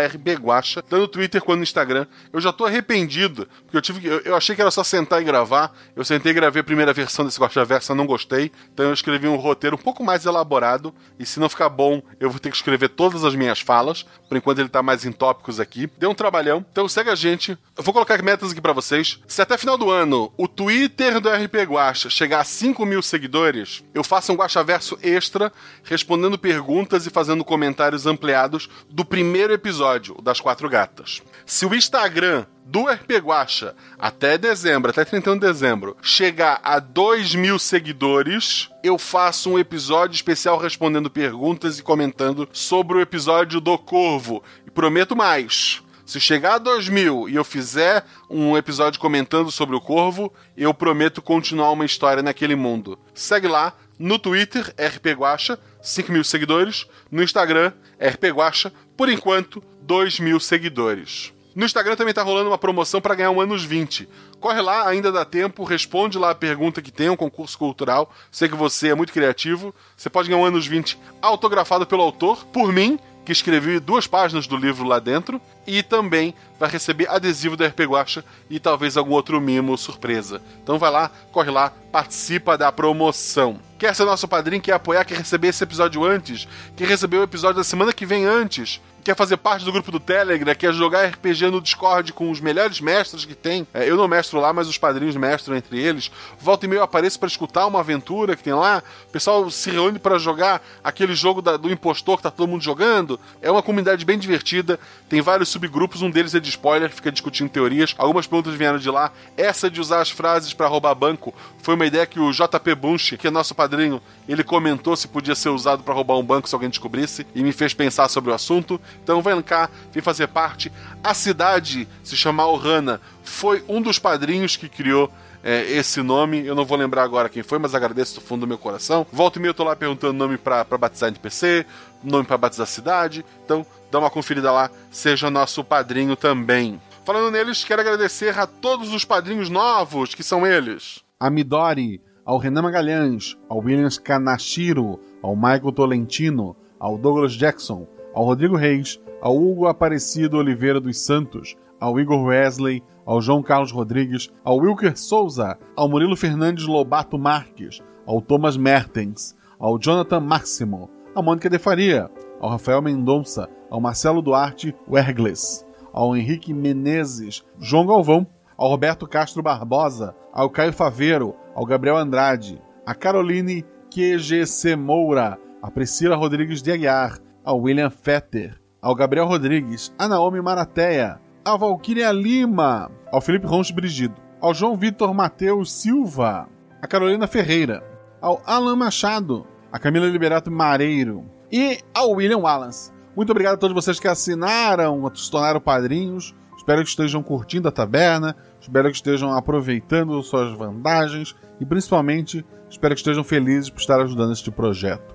tanto 0.74 0.96
no 0.96 1.08
Twitter 1.08 1.42
quanto 1.42 1.58
no 1.58 1.62
Instagram. 1.62 2.06
Eu 2.32 2.40
já 2.40 2.52
tô 2.52 2.66
arrependido, 2.66 3.48
porque 3.62 3.76
eu 3.76 3.82
tive 3.82 4.06
eu, 4.06 4.20
eu, 4.20 4.36
achei 4.36 4.54
que 4.54 4.60
era 4.60 4.70
só 4.70 4.84
sentar 4.84 5.20
e 5.22 5.24
gravar. 5.24 5.72
Eu 5.96 6.04
sentei 6.04 6.32
e 6.32 6.34
gravei 6.34 6.60
a 6.60 6.64
primeira 6.64 6.92
versão 6.92 7.24
desse 7.24 7.40
Guaxa 7.40 7.64
Versa, 7.64 7.94
não 7.94 8.06
gostei. 8.06 8.50
Então 8.72 8.86
eu 8.86 8.92
escrevi 8.92 9.26
um 9.28 9.36
roteiro 9.36 9.76
um 9.76 9.78
pouco 9.78 10.04
mais 10.04 10.26
elaborado. 10.26 10.94
E 11.18 11.24
se 11.24 11.40
não 11.40 11.48
ficar 11.48 11.68
bom, 11.68 12.02
eu 12.20 12.30
vou 12.30 12.38
ter 12.38 12.50
que 12.50 12.56
escrever 12.56 12.88
todas 12.90 13.24
as 13.24 13.34
minhas 13.34 13.60
falas. 13.60 14.04
Por 14.28 14.36
enquanto 14.36 14.58
ele 14.58 14.68
tá 14.68 14.82
mais 14.82 15.04
em 15.04 15.12
tópicos 15.12 15.60
aqui. 15.60 15.88
Deu 15.98 16.10
um 16.10 16.14
trabalhão. 16.14 16.64
Então 16.70 16.88
segue 16.88 17.10
a 17.10 17.14
gente. 17.14 17.56
Eu 17.76 17.82
vou 17.82 17.94
colocar 17.94 18.20
metas 18.22 18.52
aqui 18.52 18.60
para 18.60 18.72
vocês. 18.72 19.20
Se 19.26 19.40
até 19.40 19.56
final 19.56 19.78
do 19.78 19.90
ano 19.90 20.32
o 20.36 20.48
Twitter 20.48 21.13
Twitter 21.14 21.20
do 21.20 21.28
RP 21.28 21.68
Guacha 21.68 22.10
chegar 22.10 22.40
a 22.40 22.44
5 22.44 22.84
mil 22.84 23.02
seguidores, 23.02 23.84
eu 23.94 24.02
faço 24.02 24.32
um 24.32 24.36
Guachaverso 24.36 24.98
extra, 25.02 25.52
respondendo 25.84 26.38
perguntas 26.38 27.06
e 27.06 27.10
fazendo 27.10 27.44
comentários 27.44 28.06
ampliados 28.06 28.68
do 28.90 29.04
primeiro 29.04 29.52
episódio, 29.52 30.20
das 30.22 30.40
Quatro 30.40 30.68
Gatas. 30.68 31.22
Se 31.46 31.66
o 31.66 31.74
Instagram 31.74 32.46
do 32.64 32.86
RP 32.86 33.18
Guacha 33.22 33.76
até 33.98 34.38
dezembro, 34.38 34.90
até 34.90 35.04
31 35.04 35.34
de 35.34 35.40
dezembro, 35.40 35.96
chegar 36.02 36.60
a 36.62 36.78
2 36.78 37.34
mil 37.34 37.58
seguidores, 37.58 38.70
eu 38.82 38.98
faço 38.98 39.50
um 39.50 39.58
episódio 39.58 40.14
especial 40.14 40.58
respondendo 40.58 41.10
perguntas 41.10 41.78
e 41.78 41.82
comentando 41.82 42.48
sobre 42.52 42.96
o 42.96 43.00
episódio 43.00 43.60
do 43.60 43.76
Corvo. 43.78 44.42
E 44.66 44.70
prometo 44.70 45.14
mais. 45.14 45.83
Se 46.06 46.20
chegar 46.20 46.54
a 46.54 46.58
2 46.58 46.90
mil 46.90 47.28
e 47.28 47.34
eu 47.34 47.44
fizer 47.44 48.04
um 48.28 48.56
episódio 48.56 49.00
comentando 49.00 49.50
sobre 49.50 49.74
o 49.74 49.80
Corvo, 49.80 50.32
eu 50.54 50.74
prometo 50.74 51.22
continuar 51.22 51.70
uma 51.70 51.86
história 51.86 52.22
naquele 52.22 52.54
mundo. 52.54 52.98
Segue 53.14 53.48
lá 53.48 53.72
no 53.98 54.18
Twitter, 54.18 54.74
RP 54.78 55.18
Guacha, 55.18 55.58
5 55.82 56.12
mil 56.12 56.22
seguidores. 56.22 56.86
No 57.10 57.22
Instagram, 57.22 57.72
RP 57.98 58.24
Guacha, 58.34 58.70
por 58.96 59.08
enquanto, 59.08 59.62
2 59.80 60.20
mil 60.20 60.38
seguidores. 60.38 61.32
No 61.54 61.64
Instagram 61.64 61.96
também 61.96 62.12
tá 62.12 62.22
rolando 62.22 62.50
uma 62.50 62.58
promoção 62.58 63.00
para 63.00 63.14
ganhar 63.14 63.30
um 63.30 63.40
anos 63.40 63.64
20. 63.64 64.06
Corre 64.40 64.60
lá, 64.60 64.86
ainda 64.86 65.10
dá 65.10 65.24
tempo, 65.24 65.64
responde 65.64 66.18
lá 66.18 66.30
a 66.30 66.34
pergunta 66.34 66.82
que 66.82 66.90
tem, 66.90 67.08
um 67.08 67.16
concurso 67.16 67.56
cultural. 67.56 68.12
Sei 68.30 68.48
que 68.48 68.56
você 68.56 68.88
é 68.88 68.94
muito 68.94 69.12
criativo. 69.12 69.74
Você 69.96 70.10
pode 70.10 70.28
ganhar 70.28 70.42
um 70.42 70.44
anos 70.44 70.66
20 70.66 70.98
autografado 71.22 71.86
pelo 71.86 72.02
autor, 72.02 72.44
por 72.46 72.72
mim, 72.72 72.98
que 73.24 73.32
escrevi 73.32 73.80
duas 73.80 74.06
páginas 74.06 74.46
do 74.46 74.56
livro 74.56 74.86
lá 74.86 74.98
dentro, 74.98 75.40
e 75.66 75.82
também 75.82 76.34
vai 76.58 76.68
receber 76.68 77.08
adesivo 77.08 77.56
da 77.56 77.66
RP 77.66 77.80
Guacha 77.80 78.24
e 78.50 78.60
talvez 78.60 78.96
algum 78.96 79.12
outro 79.12 79.40
mimo 79.40 79.76
surpresa. 79.78 80.42
Então 80.62 80.78
vai 80.78 80.90
lá, 80.90 81.10
corre 81.32 81.50
lá, 81.50 81.72
participa 81.90 82.58
da 82.58 82.70
promoção. 82.70 83.58
Quer 83.78 83.94
ser 83.94 84.04
nosso 84.04 84.28
padrinho, 84.28 84.62
quer 84.62 84.72
apoiar, 84.72 85.04
quer 85.04 85.18
receber 85.18 85.48
esse 85.48 85.64
episódio 85.64 86.04
antes, 86.04 86.46
quer 86.76 86.86
receber 86.86 87.16
o 87.16 87.22
episódio 87.22 87.56
da 87.56 87.64
semana 87.64 87.92
que 87.92 88.06
vem 88.06 88.24
antes, 88.24 88.80
quer 89.04 89.14
fazer 89.14 89.36
parte 89.36 89.64
do 89.64 89.70
grupo 89.70 89.92
do 89.92 90.00
Telegram, 90.00 90.54
quer 90.54 90.72
jogar 90.72 91.06
RPG 91.06 91.50
no 91.50 91.60
Discord 91.60 92.12
com 92.14 92.30
os 92.30 92.40
melhores 92.40 92.80
mestres 92.80 93.26
que 93.26 93.34
tem. 93.34 93.66
É, 93.74 93.88
eu 93.88 93.96
não 93.96 94.08
mestro 94.08 94.40
lá, 94.40 94.52
mas 94.52 94.66
os 94.66 94.78
padrinhos 94.78 95.14
mestram 95.14 95.54
entre 95.54 95.78
eles. 95.78 96.10
Volta 96.40 96.64
e 96.64 96.68
meio 96.68 96.82
apareço 96.82 97.18
para 97.18 97.28
escutar 97.28 97.66
uma 97.66 97.80
aventura 97.80 98.34
que 98.34 98.42
tem 98.42 98.54
lá. 98.54 98.82
O 99.06 99.12
pessoal 99.12 99.50
se 99.50 99.70
reúne 99.70 99.98
para 99.98 100.18
jogar 100.18 100.64
aquele 100.82 101.14
jogo 101.14 101.42
da, 101.42 101.58
do 101.58 101.70
impostor 101.70 102.16
que 102.16 102.22
tá 102.22 102.30
todo 102.30 102.48
mundo 102.48 102.62
jogando. 102.62 103.20
É 103.42 103.50
uma 103.50 103.62
comunidade 103.62 104.04
bem 104.04 104.18
divertida. 104.18 104.80
Tem 105.08 105.20
vários 105.20 105.50
subgrupos, 105.50 106.00
um 106.00 106.10
deles 106.10 106.34
é 106.34 106.40
de 106.40 106.48
spoiler, 106.48 106.90
fica 106.90 107.12
discutindo 107.12 107.50
teorias. 107.50 107.94
Algumas 107.98 108.26
perguntas 108.26 108.54
vieram 108.54 108.78
de 108.78 108.88
lá. 108.88 109.12
Essa 109.36 109.70
de 109.70 109.80
usar 109.80 110.00
as 110.00 110.10
frases 110.10 110.54
para 110.54 110.66
roubar 110.66 110.94
banco 110.94 111.34
foi 111.62 111.74
uma 111.74 111.86
ideia 111.86 112.06
que 112.06 112.18
o 112.18 112.32
JP 112.32 112.74
Bunch, 112.74 113.16
que 113.18 113.26
é 113.26 113.30
nosso 113.30 113.54
padrinho, 113.54 114.00
ele 114.26 114.42
comentou 114.42 114.96
se 114.96 115.08
podia 115.08 115.34
ser 115.34 115.50
usado 115.50 115.82
para 115.82 115.92
roubar 115.92 116.16
um 116.16 116.22
banco 116.22 116.48
se 116.48 116.54
alguém 116.54 116.70
descobrisse 116.70 117.26
e 117.34 117.42
me 117.42 117.52
fez 117.52 117.74
pensar 117.74 118.08
sobre 118.08 118.30
o 118.30 118.34
assunto. 118.34 118.80
Então 119.02 119.20
vem 119.20 119.40
cá, 119.42 119.68
vem 119.92 120.02
fazer 120.02 120.28
parte. 120.28 120.70
A 121.02 121.14
cidade 121.14 121.88
se 122.02 122.16
chama 122.16 122.46
Ohana, 122.46 123.00
foi 123.22 123.64
um 123.68 123.80
dos 123.80 123.98
padrinhos 123.98 124.56
que 124.56 124.68
criou 124.68 125.10
é, 125.42 125.70
esse 125.72 126.02
nome. 126.02 126.44
Eu 126.44 126.54
não 126.54 126.64
vou 126.64 126.78
lembrar 126.78 127.02
agora 127.02 127.28
quem 127.28 127.42
foi, 127.42 127.58
mas 127.58 127.74
agradeço 127.74 128.14
do 128.14 128.20
fundo 128.20 128.40
do 128.40 128.46
meu 128.46 128.58
coração. 128.58 129.06
Volta 129.12 129.38
e 129.38 129.42
meia 129.42 129.50
eu 129.50 129.54
tô 129.54 129.64
lá 129.64 129.76
perguntando 129.76 130.14
nome 130.14 130.38
pra 130.38 130.64
batizar 130.64 131.10
NPC, 131.10 131.66
nome 132.02 132.24
pra 132.24 132.38
batizar 132.38 132.66
cidade. 132.66 133.24
Então 133.44 133.64
dá 133.90 133.98
uma 133.98 134.10
conferida 134.10 134.50
lá, 134.50 134.70
seja 134.90 135.30
nosso 135.30 135.62
padrinho 135.62 136.16
também. 136.16 136.80
Falando 137.04 137.30
neles, 137.30 137.62
quero 137.62 137.82
agradecer 137.82 138.36
a 138.38 138.46
todos 138.46 138.92
os 138.94 139.04
padrinhos 139.04 139.50
novos, 139.50 140.14
que 140.14 140.22
são 140.22 140.46
eles. 140.46 141.04
A 141.20 141.28
Midori, 141.28 142.00
ao 142.24 142.38
Renan 142.38 142.62
Magalhães, 142.62 143.36
ao 143.46 143.58
Williams 143.58 143.98
Kanashiro, 143.98 144.98
ao 145.22 145.36
Michael 145.36 145.72
Tolentino, 145.72 146.56
ao 146.80 146.96
Douglas 146.96 147.34
Jackson, 147.34 147.86
ao 148.14 148.24
Rodrigo 148.24 148.56
Reis, 148.56 149.00
ao 149.20 149.36
Hugo 149.36 149.66
Aparecido 149.66 150.38
Oliveira 150.38 150.80
dos 150.80 150.98
Santos, 151.00 151.56
ao 151.80 151.98
Igor 151.98 152.22
Wesley, 152.24 152.82
ao 153.04 153.20
João 153.20 153.42
Carlos 153.42 153.72
Rodrigues, 153.72 154.30
ao 154.42 154.56
Wilker 154.58 154.96
Souza, 154.96 155.58
ao 155.76 155.88
Murilo 155.88 156.16
Fernandes 156.16 156.66
Lobato 156.66 157.18
Marques, 157.18 157.82
ao 158.06 158.20
Thomas 158.20 158.56
Mertens, 158.56 159.36
ao 159.58 159.78
Jonathan 159.78 160.20
Máximo, 160.20 160.88
à 161.14 161.20
Mônica 161.20 161.50
de 161.50 161.58
Faria, 161.58 162.10
ao 162.40 162.50
Rafael 162.50 162.80
Mendonça, 162.80 163.48
ao 163.70 163.80
Marcelo 163.80 164.22
Duarte 164.22 164.74
Wergles, 164.88 165.66
ao 165.92 166.16
Henrique 166.16 166.54
Menezes, 166.54 167.44
João 167.58 167.86
Galvão, 167.86 168.26
ao 168.56 168.68
Roberto 168.68 169.06
Castro 169.06 169.42
Barbosa, 169.42 170.14
ao 170.32 170.48
Caio 170.48 170.72
Faveiro, 170.72 171.34
ao 171.54 171.66
Gabriel 171.66 171.96
Andrade, 171.96 172.60
a 172.86 172.94
Caroline 172.94 173.64
QGC 173.90 174.76
Moura, 174.76 175.38
a 175.62 175.70
Priscila 175.70 176.16
Rodrigues 176.16 176.62
de 176.62 176.72
Aguiar, 176.72 177.18
ao 177.44 177.60
William 177.60 177.90
Fetter, 177.90 178.58
ao 178.80 178.94
Gabriel 178.94 179.26
Rodrigues, 179.26 179.94
a 179.98 180.08
Naomi 180.08 180.40
Marateia, 180.40 181.20
a 181.44 181.56
Valquíria 181.56 182.10
Lima, 182.10 182.90
ao 183.12 183.20
Felipe 183.20 183.46
Ronch 183.46 183.72
Brigido, 183.72 184.14
ao 184.40 184.54
João 184.54 184.76
Vitor 184.76 185.12
Mateus 185.12 185.70
Silva, 185.70 186.48
a 186.80 186.86
Carolina 186.86 187.26
Ferreira, 187.26 187.82
ao 188.20 188.42
Alan 188.46 188.76
Machado, 188.76 189.46
a 189.70 189.78
Camila 189.78 190.06
Liberato 190.06 190.50
Mareiro 190.50 191.24
e 191.52 191.78
ao 191.92 192.12
William 192.12 192.38
Wallace. 192.38 192.90
Muito 193.14 193.30
obrigado 193.30 193.54
a 193.54 193.58
todos 193.58 193.74
vocês 193.74 194.00
que 194.00 194.08
assinaram, 194.08 195.10
se 195.14 195.30
tornaram 195.30 195.60
padrinhos. 195.60 196.34
Espero 196.56 196.82
que 196.82 196.88
estejam 196.88 197.22
curtindo 197.22 197.68
a 197.68 197.72
taberna, 197.72 198.34
espero 198.58 198.88
que 198.88 198.96
estejam 198.96 199.32
aproveitando 199.32 200.22
suas 200.22 200.56
vantagens 200.56 201.36
e 201.60 201.66
principalmente 201.66 202.44
espero 202.70 202.94
que 202.94 203.00
estejam 203.00 203.22
felizes 203.22 203.68
por 203.68 203.80
estar 203.80 204.00
ajudando 204.00 204.32
este 204.32 204.50
projeto. 204.50 205.13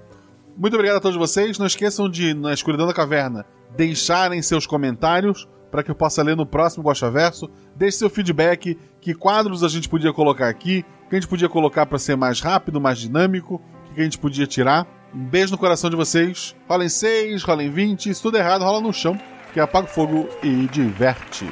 Muito 0.60 0.74
obrigado 0.74 0.98
a 0.98 1.00
todos 1.00 1.17
vocês. 1.17 1.58
Não 1.58 1.65
esqueçam 1.65 2.10
de, 2.10 2.34
na 2.34 2.54
escuridão 2.54 2.86
da 2.86 2.93
caverna, 2.93 3.45
deixarem 3.78 4.41
seus 4.41 4.67
comentários 4.67 5.48
para 5.72 5.82
que 5.82 5.89
eu 5.89 5.95
possa 5.95 6.22
ler 6.22 6.36
no 6.36 6.45
próximo 6.45 6.84
Gosta 6.84 7.10
Verso. 7.10 7.50
Deixe 7.78 8.00
seu 8.00 8.10
feedback, 8.10 8.78
que 9.00 9.13
quadros 9.13 9.63
a 9.63 9.69
gente 9.69 9.88
podia 9.88 10.12
colocar 10.12 10.50
aqui, 10.50 10.84
que 11.10 11.15
a 11.15 11.19
gente 11.19 11.30
podia 11.30 11.48
colocar 11.48 11.86
para 11.86 11.98
ser 11.98 12.17
mais 12.17 12.41
rápido, 12.41 12.82
mais 12.82 13.00
dinâmico, 13.00 13.62
que 13.95 14.02
a 14.02 14.04
gente 14.04 14.19
podia 14.19 14.45
tirar. 14.45 14.86
Um 15.15 15.24
beijo 15.24 15.54
no 15.54 15.58
coração 15.58 15.89
de 15.89 15.95
vocês. 15.95 16.54
Rolem 16.67 16.89
6, 16.89 17.41
rolem 17.41 17.69
20, 17.69 18.13
se 18.13 18.22
tudo 18.22 18.38
errado, 18.38 18.65
rola 18.65 18.82
no 18.82 18.91
chão, 18.91 19.17
que 19.54 19.62
apaga 19.62 19.88
o 19.88 19.89
fogo 19.89 20.28
e 20.43 20.67
diverte. 20.67 21.48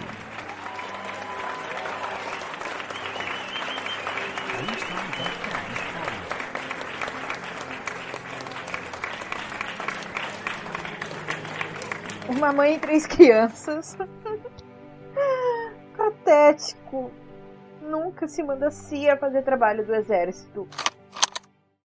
Mãe 12.58 12.76
e 12.76 12.80
três 12.80 13.06
crianças. 13.06 13.96
Patético. 15.96 17.12
Nunca 17.80 18.28
se 18.28 18.42
manda 18.42 18.72
Cia 18.72 19.16
fazer 19.16 19.44
trabalho 19.44 19.86
do 19.86 19.94
exército. 19.94 20.68